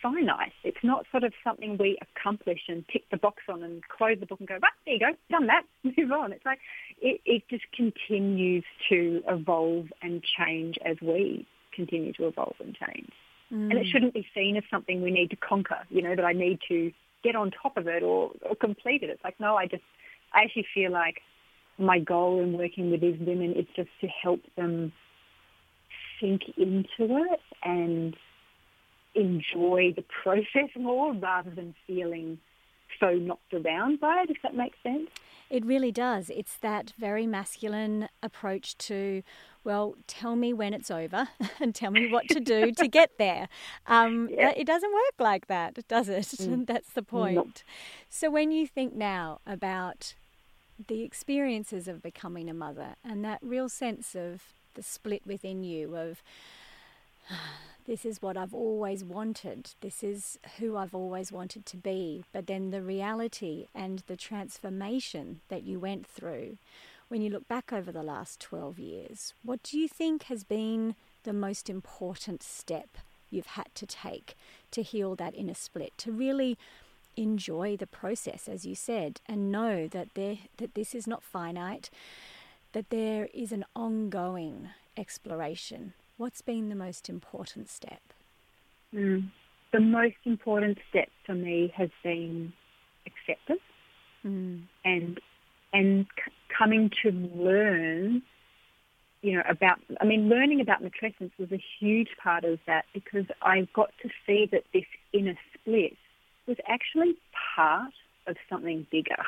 finite. 0.03 0.53
It's 0.65 0.83
not 0.83 1.07
sort 1.11 1.25
of 1.25 1.33
something 1.43 1.77
we 1.79 1.99
accomplish 2.03 2.61
and 2.69 2.85
tick 2.93 3.05
the 3.11 3.17
box 3.17 3.43
on 3.49 3.63
and 3.63 3.83
close 3.89 4.19
the 4.21 4.27
book 4.27 4.41
and 4.41 4.49
go, 4.49 4.55
right, 4.55 4.73
there 4.85 4.95
you 4.95 5.01
go, 5.01 5.13
done 5.31 5.47
that, 5.47 5.63
move 5.97 6.13
on. 6.13 6.33
It's 6.33 6.45
like 6.45 6.59
it, 7.01 7.21
it 7.25 7.43
just 7.49 7.65
continues 7.75 8.65
to 8.91 9.23
evolve 9.29 9.87
and 10.03 10.23
change 10.23 10.77
as 10.85 10.97
we 11.01 11.47
continue 11.75 12.13
to 12.15 12.27
evolve 12.27 12.57
and 12.61 12.77
change. 12.77 13.11
Mm. 13.53 13.71
And 13.71 13.73
it 13.73 13.87
mm. 13.87 13.91
shouldn't 13.93 14.15
be 14.15 14.27
seen 14.35 14.57
as 14.57 14.65
something 14.71 15.03
we 15.03 15.11
need 15.11 15.31
to 15.31 15.37
conquer, 15.37 15.81
you 15.91 16.03
know, 16.03 16.15
that 16.17 16.25
I 16.25 16.33
need 16.33 16.61
to 16.69 16.93
get 17.23 17.37
on 17.37 17.51
top 17.51 17.77
of 17.77 17.87
it 17.87 18.03
or, 18.03 18.33
or 18.43 18.55
complete 18.55 19.03
it. 19.03 19.11
It's 19.11 19.25
like, 19.25 19.39
no, 19.41 19.57
I 19.57 19.67
just, 19.67 19.83
I 20.33 20.43
actually 20.43 20.67
feel 20.75 20.93
like 20.93 21.21
my 21.79 21.99
goal 21.99 22.41
in 22.43 22.57
working 22.57 22.91
with 22.91 23.01
these 23.01 23.19
women 23.19 23.53
is 23.53 23.67
just 23.75 23.89
to 24.01 24.07
help 24.07 24.41
them 24.57 24.93
sink 26.21 26.43
into 26.57 26.85
it 26.99 27.41
and 27.63 28.17
enjoy 29.15 29.93
the 29.95 30.05
process 30.23 30.71
more 30.77 31.13
rather 31.15 31.51
than 31.51 31.75
feeling 31.87 32.39
so 33.01 33.13
knocked 33.13 33.53
around 33.53 34.01
by 34.01 34.23
it, 34.23 34.31
if 34.31 34.37
that 34.43 34.55
makes 34.55 34.79
sense. 34.83 35.11
It 35.51 35.65
really 35.65 35.93
does. 35.93 36.31
It's 36.31 36.57
that 36.59 36.93
very 36.99 37.27
masculine 37.27 38.09
approach 38.23 38.77
to, 38.79 39.23
well, 39.65 39.95
tell 40.07 40.37
me 40.37 40.53
when 40.53 40.75
it's 40.75 40.91
over 40.91 41.29
and 41.61 41.75
tell 41.75 41.91
me 41.91 42.11
what 42.13 42.29
to 42.29 42.41
do 42.41 42.71
to 42.73 42.87
get 42.87 43.19
there. 43.19 43.49
Um, 43.87 44.29
yeah. 44.33 44.53
It 44.57 44.67
doesn't 44.67 44.93
work 44.93 45.15
like 45.19 45.47
that, 45.49 45.87
does 45.89 46.09
it? 46.09 46.25
Mm. 46.45 46.67
That's 46.67 46.91
the 46.91 47.03
point. 47.03 47.63
So 48.11 48.31
when 48.31 48.51
you 48.51 48.67
think 48.67 48.95
now 48.95 49.41
about 49.47 50.15
the 50.89 51.03
experiences 51.03 51.89
of 51.89 52.03
becoming 52.03 52.51
a 52.51 52.55
mother 52.55 52.97
and 53.05 53.25
that 53.25 53.39
real 53.41 53.69
sense 53.69 54.15
of 54.15 54.43
the 54.75 54.83
split 54.83 55.23
within 55.25 55.63
you 55.63 55.97
of 55.97 56.23
this 57.87 58.05
is 58.05 58.21
what 58.21 58.37
I've 58.37 58.55
always 58.55 59.05
wanted, 59.05 59.71
this 59.81 60.03
is 60.03 60.39
who 60.59 60.77
I've 60.77 60.95
always 60.95 61.33
wanted 61.33 61.65
to 61.67 61.77
be. 61.77 62.25
But 62.33 62.47
then 62.47 62.71
the 62.71 62.83
reality 62.83 63.69
and 63.75 64.03
the 64.07 64.17
transformation 64.17 65.41
that 65.49 65.63
you 65.63 65.79
went 65.79 66.07
through, 66.07 66.59
when 67.09 67.23
you 67.23 67.31
look 67.31 67.47
back 67.49 67.73
over 67.73 67.93
the 67.93 68.03
last 68.03 68.41
12 68.41 68.79
years, 68.79 69.35
what 69.43 69.63
do 69.63 69.79
you 69.79 69.89
think 69.89 70.25
has 70.25 70.45
been 70.45 70.95
the 71.25 71.33
most 71.33 71.71
important 71.71 72.43
step 72.43 72.99
you've 73.31 73.47
had 73.47 73.69
to 73.75 73.87
take 73.87 74.37
to 74.71 74.83
heal 74.83 75.15
that 75.17 75.35
inner 75.35 75.55
split, 75.55 75.93
to 75.99 76.13
really 76.13 76.57
enjoy 77.17 77.77
the 77.77 77.87
process, 77.87 78.49
as 78.49 78.67
you 78.67 78.75
said, 78.75 79.21
and 79.27 79.53
know 79.53 79.87
that 79.89 80.09
there 80.15 80.39
that 80.59 80.75
this 80.75 80.95
is 80.95 81.07
not 81.07 81.23
finite, 81.23 81.91
that 82.73 82.91
there 82.91 83.29
is 83.33 83.53
an 83.53 83.65
ongoing 83.75 84.71
exploration 84.97 85.95
What's 86.17 86.43
been 86.43 86.69
the 86.69 86.77
most 86.77 87.09
important 87.09 87.69
step? 87.69 88.01
Mm. 88.95 89.31
The 89.73 89.81
most 89.81 90.17
important 90.25 90.79
step 90.89 91.09
for 91.27 91.35
me 91.35 91.73
has 91.77 91.91
been 92.05 92.53
acceptance. 93.05 93.61
mm. 94.25 94.63
and 94.85 95.21
and 95.75 96.07
c- 96.17 96.33
coming 96.57 96.91
to 97.03 97.11
learn, 97.11 98.23
you 99.21 99.35
know, 99.35 99.43
about. 99.49 99.79
I 100.01 100.05
mean, 100.07 100.31
learning 100.31 100.61
about 100.61 100.83
matrescence 100.83 101.33
was 101.39 101.53
a 101.53 101.63
huge 101.79 102.09
part 102.23 102.45
of 102.45 102.59
that 102.67 102.87
because 102.95 103.27
I 103.43 103.69
got 103.75 103.91
to 104.03 104.09
see 104.27 104.49
that 104.53 104.65
this 104.73 104.85
inner 105.13 105.37
split 105.53 105.97
was 106.47 106.57
actually 106.67 107.17
part 107.57 107.93
of 108.27 108.37
something 108.49 108.87
bigger. 108.91 109.23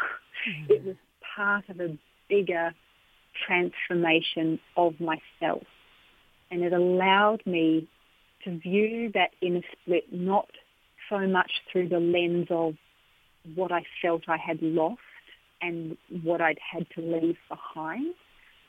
Mm. 0.49 0.71
It 0.71 0.85
was 0.85 0.97
part 1.35 1.69
of 1.69 1.81
a 1.81 1.99
bigger 2.29 2.73
transformation 3.47 4.59
of 4.77 4.95
myself. 5.01 5.65
And 6.51 6.63
it 6.63 6.73
allowed 6.73 7.45
me 7.45 7.89
to 8.45 8.59
view 8.59 9.11
that 9.15 9.31
inner 9.41 9.63
split 9.73 10.13
not 10.13 10.49
so 11.11 11.27
much 11.27 11.51
through 11.71 11.89
the 11.89 11.99
lens 11.99 12.47
of 12.51 12.75
what 13.55 13.73
I 13.73 13.85
felt 14.03 14.23
I 14.29 14.37
had 14.37 14.63
lost 14.63 15.01
and 15.61 15.97
what 16.23 16.41
I'd 16.41 16.59
had 16.59 16.87
to 16.97 17.01
leave 17.01 17.39
behind, 17.49 18.15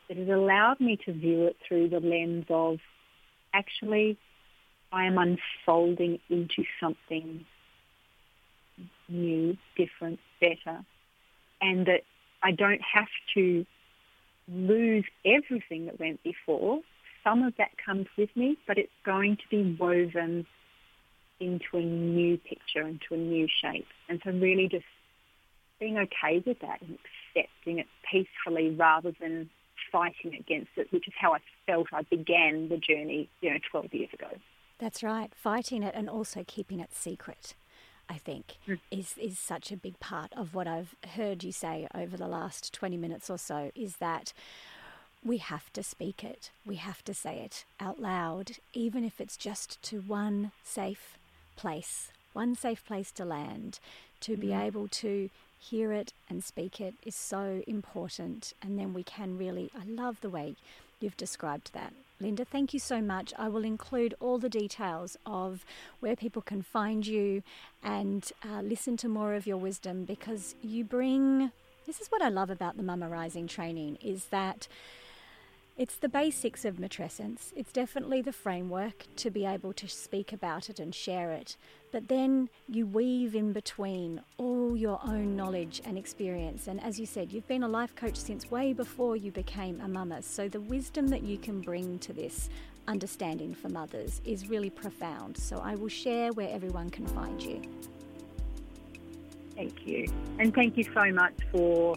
it 0.09 0.29
allowed 0.29 0.79
me 0.79 0.97
to 1.05 1.13
view 1.13 1.45
it 1.45 1.57
through 1.67 1.89
the 1.89 1.99
lens 1.99 2.45
of 2.49 2.79
actually 3.53 4.17
I 4.91 5.05
am 5.05 5.17
unfolding 5.17 6.19
into 6.29 6.63
something 6.79 7.45
new, 9.09 9.57
different, 9.75 10.19
better, 10.39 10.85
and 11.61 11.85
that 11.87 12.03
I 12.41 12.51
don't 12.51 12.81
have 12.81 13.09
to 13.33 13.65
lose 14.47 15.05
everything 15.25 15.87
that 15.87 15.99
went 15.99 16.23
before. 16.23 16.81
Some 17.23 17.43
of 17.43 17.53
that 17.57 17.71
comes 17.83 18.07
with 18.17 18.29
me, 18.35 18.57
but 18.65 18.77
it's 18.77 18.91
going 19.03 19.37
to 19.37 19.43
be 19.49 19.75
woven 19.77 20.45
into 21.39 21.77
a 21.77 21.81
new 21.81 22.37
picture, 22.37 22.81
into 22.81 23.13
a 23.13 23.17
new 23.17 23.47
shape. 23.61 23.87
And 24.07 24.21
so 24.23 24.31
really 24.31 24.67
just 24.67 24.85
being 25.79 25.97
okay 25.97 26.43
with 26.45 26.59
that 26.59 26.81
and 26.81 26.97
accepting 27.35 27.79
it 27.79 27.87
peacefully 28.11 28.69
rather 28.71 29.13
than 29.19 29.49
fighting 29.91 30.35
against 30.35 30.71
it, 30.75 30.91
which 30.91 31.07
is 31.07 31.13
how 31.19 31.33
I 31.33 31.39
felt 31.65 31.87
I 31.93 32.03
began 32.03 32.69
the 32.69 32.77
journey, 32.77 33.29
you 33.41 33.51
know, 33.51 33.59
12 33.71 33.93
years 33.93 34.09
ago. 34.13 34.27
That's 34.79 35.03
right, 35.03 35.31
fighting 35.35 35.83
it 35.83 35.95
and 35.95 36.09
also 36.09 36.43
keeping 36.45 36.79
it 36.79 36.93
secret. 36.93 37.55
I 38.09 38.17
think, 38.17 38.57
mm. 38.67 38.79
is, 38.89 39.15
is 39.17 39.37
such 39.37 39.71
a 39.71 39.77
big 39.77 39.99
part 39.99 40.31
of 40.33 40.55
what 40.55 40.67
I've 40.67 40.95
heard 41.15 41.43
you 41.43 41.51
say 41.51 41.87
over 41.93 42.15
the 42.15 42.27
last 42.27 42.73
20 42.73 42.95
minutes 42.95 43.29
or 43.29 43.37
so 43.37 43.71
is 43.75 43.97
that 43.97 44.31
we 45.25 45.37
have 45.39 45.73
to 45.73 45.83
speak 45.83 46.23
it. 46.23 46.51
We 46.65 46.75
have 46.75 47.03
to 47.03 47.13
say 47.13 47.39
it 47.39 47.65
out 47.79 47.99
loud, 47.99 48.51
even 48.73 49.03
if 49.03 49.19
it's 49.19 49.35
just 49.35 49.81
to 49.83 49.99
one 49.99 50.51
safe 50.63 51.17
place, 51.57 52.11
one 52.31 52.55
safe 52.55 52.85
place 52.85 53.11
to 53.13 53.25
land. 53.25 53.79
To 54.21 54.37
mm. 54.37 54.39
be 54.39 54.47
hmm. 54.47 54.61
able 54.61 54.87
to 54.87 55.29
hear 55.69 55.91
it 55.91 56.13
and 56.29 56.43
speak 56.43 56.79
it 56.79 56.95
is 57.03 57.15
so 57.15 57.61
important. 57.67 58.53
And 58.61 58.77
then 58.77 58.93
we 58.93 59.03
can 59.03 59.37
really, 59.37 59.69
I 59.79 59.85
love 59.85 60.21
the 60.21 60.29
way 60.29 60.55
you've 60.99 61.17
described 61.17 61.71
that. 61.73 61.93
Linda, 62.19 62.45
thank 62.45 62.73
you 62.73 62.79
so 62.79 62.99
much. 62.99 63.33
I 63.37 63.47
will 63.47 63.63
include 63.63 64.15
all 64.19 64.39
the 64.39 64.49
details 64.49 65.17
of 65.25 65.63
where 65.99 66.15
people 66.15 66.41
can 66.41 66.63
find 66.63 67.05
you 67.05 67.43
and 67.83 68.31
uh, 68.43 68.61
listen 68.61 68.97
to 68.97 69.07
more 69.07 69.35
of 69.35 69.45
your 69.45 69.57
wisdom 69.57 70.03
because 70.03 70.55
you 70.63 70.83
bring. 70.83 71.51
This 71.85 72.01
is 72.01 72.07
what 72.07 72.23
I 72.23 72.29
love 72.29 72.49
about 72.49 72.75
the 72.75 72.83
Mama 72.83 73.07
Rising 73.07 73.47
training 73.47 73.97
is 74.01 74.25
that 74.25 74.67
it's 75.77 75.97
the 75.97 76.09
basics 76.09 76.65
of 76.65 76.77
matrescence. 76.77 77.53
It's 77.55 77.71
definitely 77.71 78.23
the 78.23 78.31
framework 78.31 79.05
to 79.17 79.29
be 79.29 79.45
able 79.45 79.73
to 79.73 79.87
speak 79.87 80.33
about 80.33 80.71
it 80.71 80.79
and 80.79 80.93
share 80.93 81.31
it. 81.31 81.55
But 81.91 82.07
then 82.07 82.49
you 82.67 82.87
weave 82.87 83.35
in 83.35 83.53
between 83.53 84.21
all 84.37 84.75
your 84.75 84.99
own 85.03 85.35
knowledge 85.35 85.81
and 85.85 85.95
experience. 85.95 86.67
And 86.67 86.83
as 86.83 86.99
you 86.99 87.05
said, 87.05 87.31
you've 87.31 87.47
been 87.47 87.61
a 87.61 87.67
life 87.67 87.95
coach 87.95 88.15
since 88.15 88.49
way 88.49 88.73
before 88.73 89.15
you 89.15 89.31
became 89.31 89.79
a 89.81 89.87
mama. 89.87 90.23
So 90.23 90.49
the 90.49 90.61
wisdom 90.61 91.09
that 91.09 91.21
you 91.21 91.37
can 91.37 91.61
bring 91.61 91.99
to 91.99 92.11
this 92.11 92.49
understanding 92.87 93.53
for 93.53 93.69
mothers 93.69 94.19
is 94.25 94.49
really 94.49 94.71
profound. 94.71 95.37
So 95.37 95.57
I 95.57 95.75
will 95.75 95.89
share 95.89 96.31
where 96.33 96.49
everyone 96.49 96.89
can 96.89 97.05
find 97.05 97.39
you. 97.41 97.61
Thank 99.55 99.85
you. 99.85 100.11
And 100.39 100.55
thank 100.55 100.75
you 100.75 100.85
so 100.85 101.11
much 101.11 101.33
for 101.51 101.95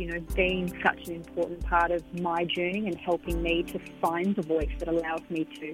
you 0.00 0.06
know, 0.06 0.20
being 0.34 0.66
such 0.82 1.08
an 1.08 1.16
important 1.16 1.62
part 1.66 1.90
of 1.90 2.02
my 2.20 2.44
journey 2.44 2.86
and 2.86 2.96
helping 2.96 3.42
me 3.42 3.62
to 3.64 3.78
find 4.00 4.34
the 4.34 4.42
voice 4.42 4.70
that 4.78 4.88
allows 4.88 5.20
me 5.28 5.44
to, 5.44 5.66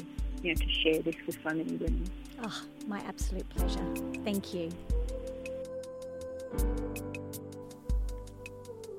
you 0.42 0.52
know, 0.52 0.54
to 0.54 0.68
share 0.68 1.00
this 1.00 1.14
with 1.26 1.38
so 1.44 1.54
many 1.54 1.76
women. 1.76 2.04
Oh, 2.42 2.62
my 2.88 2.98
absolute 3.06 3.48
pleasure. 3.50 3.86
Thank 4.24 4.52
you. 4.52 4.70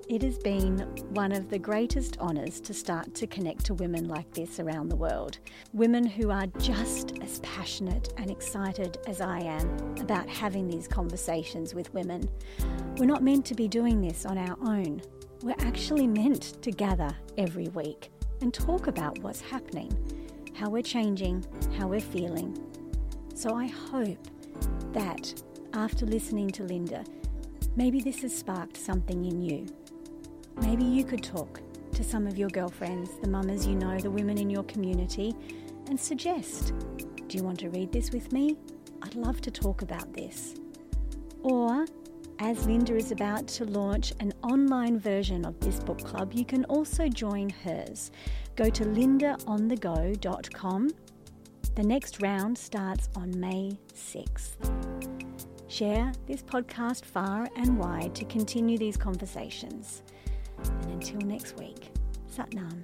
It 0.08 0.22
has 0.22 0.38
been 0.38 0.80
one 1.10 1.34
of 1.34 1.50
the 1.50 1.60
greatest 1.60 2.18
honours 2.20 2.62
to 2.62 2.74
start 2.74 3.14
to 3.16 3.28
connect 3.28 3.66
to 3.66 3.74
women 3.74 4.08
like 4.08 4.34
this 4.34 4.62
around 4.62 4.88
the 4.88 4.96
world. 4.96 5.40
Women 5.74 6.06
who 6.06 6.32
are 6.32 6.48
just 6.60 7.20
as 7.22 7.40
passionate 7.42 8.14
and 8.16 8.32
excited 8.32 9.00
as 9.06 9.20
I 9.20 9.40
am 9.40 9.68
about 10.00 10.30
having 10.30 10.70
these 10.70 10.88
conversations 10.88 11.74
with 11.74 11.94
women. 11.94 12.30
We're 12.96 13.06
not 13.06 13.22
meant 13.22 13.46
to 13.48 13.56
be 13.56 13.68
doing 13.68 14.00
this 14.00 14.26
on 14.26 14.38
our 14.38 14.56
own. 14.66 15.02
We're 15.42 15.56
actually 15.60 16.08
meant 16.08 16.62
to 16.62 16.72
gather 16.72 17.16
every 17.38 17.68
week 17.70 18.12
and 18.42 18.54
talk 18.54 18.88
about 18.88 19.20
what's 19.20 19.42
happening, 19.42 19.92
how 20.56 20.70
we're 20.70 20.82
changing, 20.82 21.46
how 21.78 21.88
we're 21.88 22.00
feeling. 22.00 22.58
So 23.36 23.56
I 23.56 23.68
hope 23.68 24.28
that 24.94 25.34
after 25.74 26.06
listening 26.06 26.50
to 26.52 26.64
Linda, 26.64 27.04
maybe 27.76 28.00
this 28.00 28.22
has 28.22 28.36
sparked 28.36 28.78
something 28.78 29.26
in 29.26 29.42
you 29.42 29.68
Maybe 30.62 30.84
you 30.84 31.04
could 31.04 31.24
talk 31.24 31.62
to 31.94 32.04
some 32.04 32.26
of 32.26 32.38
your 32.38 32.50
girlfriends, 32.50 33.12
the 33.22 33.28
mamas 33.28 33.68
you 33.68 33.76
know, 33.76 34.00
the 34.00 34.10
women 34.10 34.38
in 34.38 34.50
your 34.50 34.64
community, 34.64 35.36
and 35.88 36.00
suggest 36.00 36.74
do 37.28 37.38
you 37.38 37.44
want 37.44 37.60
to 37.60 37.70
read 37.70 37.92
this 37.92 38.12
with 38.12 38.32
me? 38.32 38.56
I'd 39.02 39.16
love 39.16 39.42
to 39.42 39.52
talk 39.52 39.82
about 39.82 40.14
this. 40.14 40.56
Or, 41.44 41.86
as 42.40 42.66
Linda 42.66 42.96
is 42.96 43.12
about 43.12 43.48
to 43.48 43.66
launch 43.66 44.14
an 44.20 44.34
online 44.44 45.00
version 45.00 45.46
of 45.46 45.60
this 45.60 45.80
book 45.80 46.04
club, 46.04 46.34
you 46.34 46.46
can 46.46 46.66
also 46.66 47.08
join 47.08 47.50
hers. 47.50 48.12
Go 48.56 48.70
to 48.70 48.84
lindaonthego.com. 48.84 50.90
The 51.76 51.84
next 51.84 52.22
round 52.22 52.58
starts 52.58 53.10
on 53.16 53.40
May 53.40 53.78
6th. 53.94 54.56
Share 55.68 56.12
this 56.26 56.42
podcast 56.42 57.06
far 57.06 57.48
and 57.56 57.78
wide 57.78 58.16
to 58.16 58.26
continue 58.26 58.78
these 58.78 58.98
conversations. 58.98 60.02
And 60.64 60.92
until 60.92 61.20
next 61.22 61.58
week, 61.58 61.92
Satnam. 62.36 62.84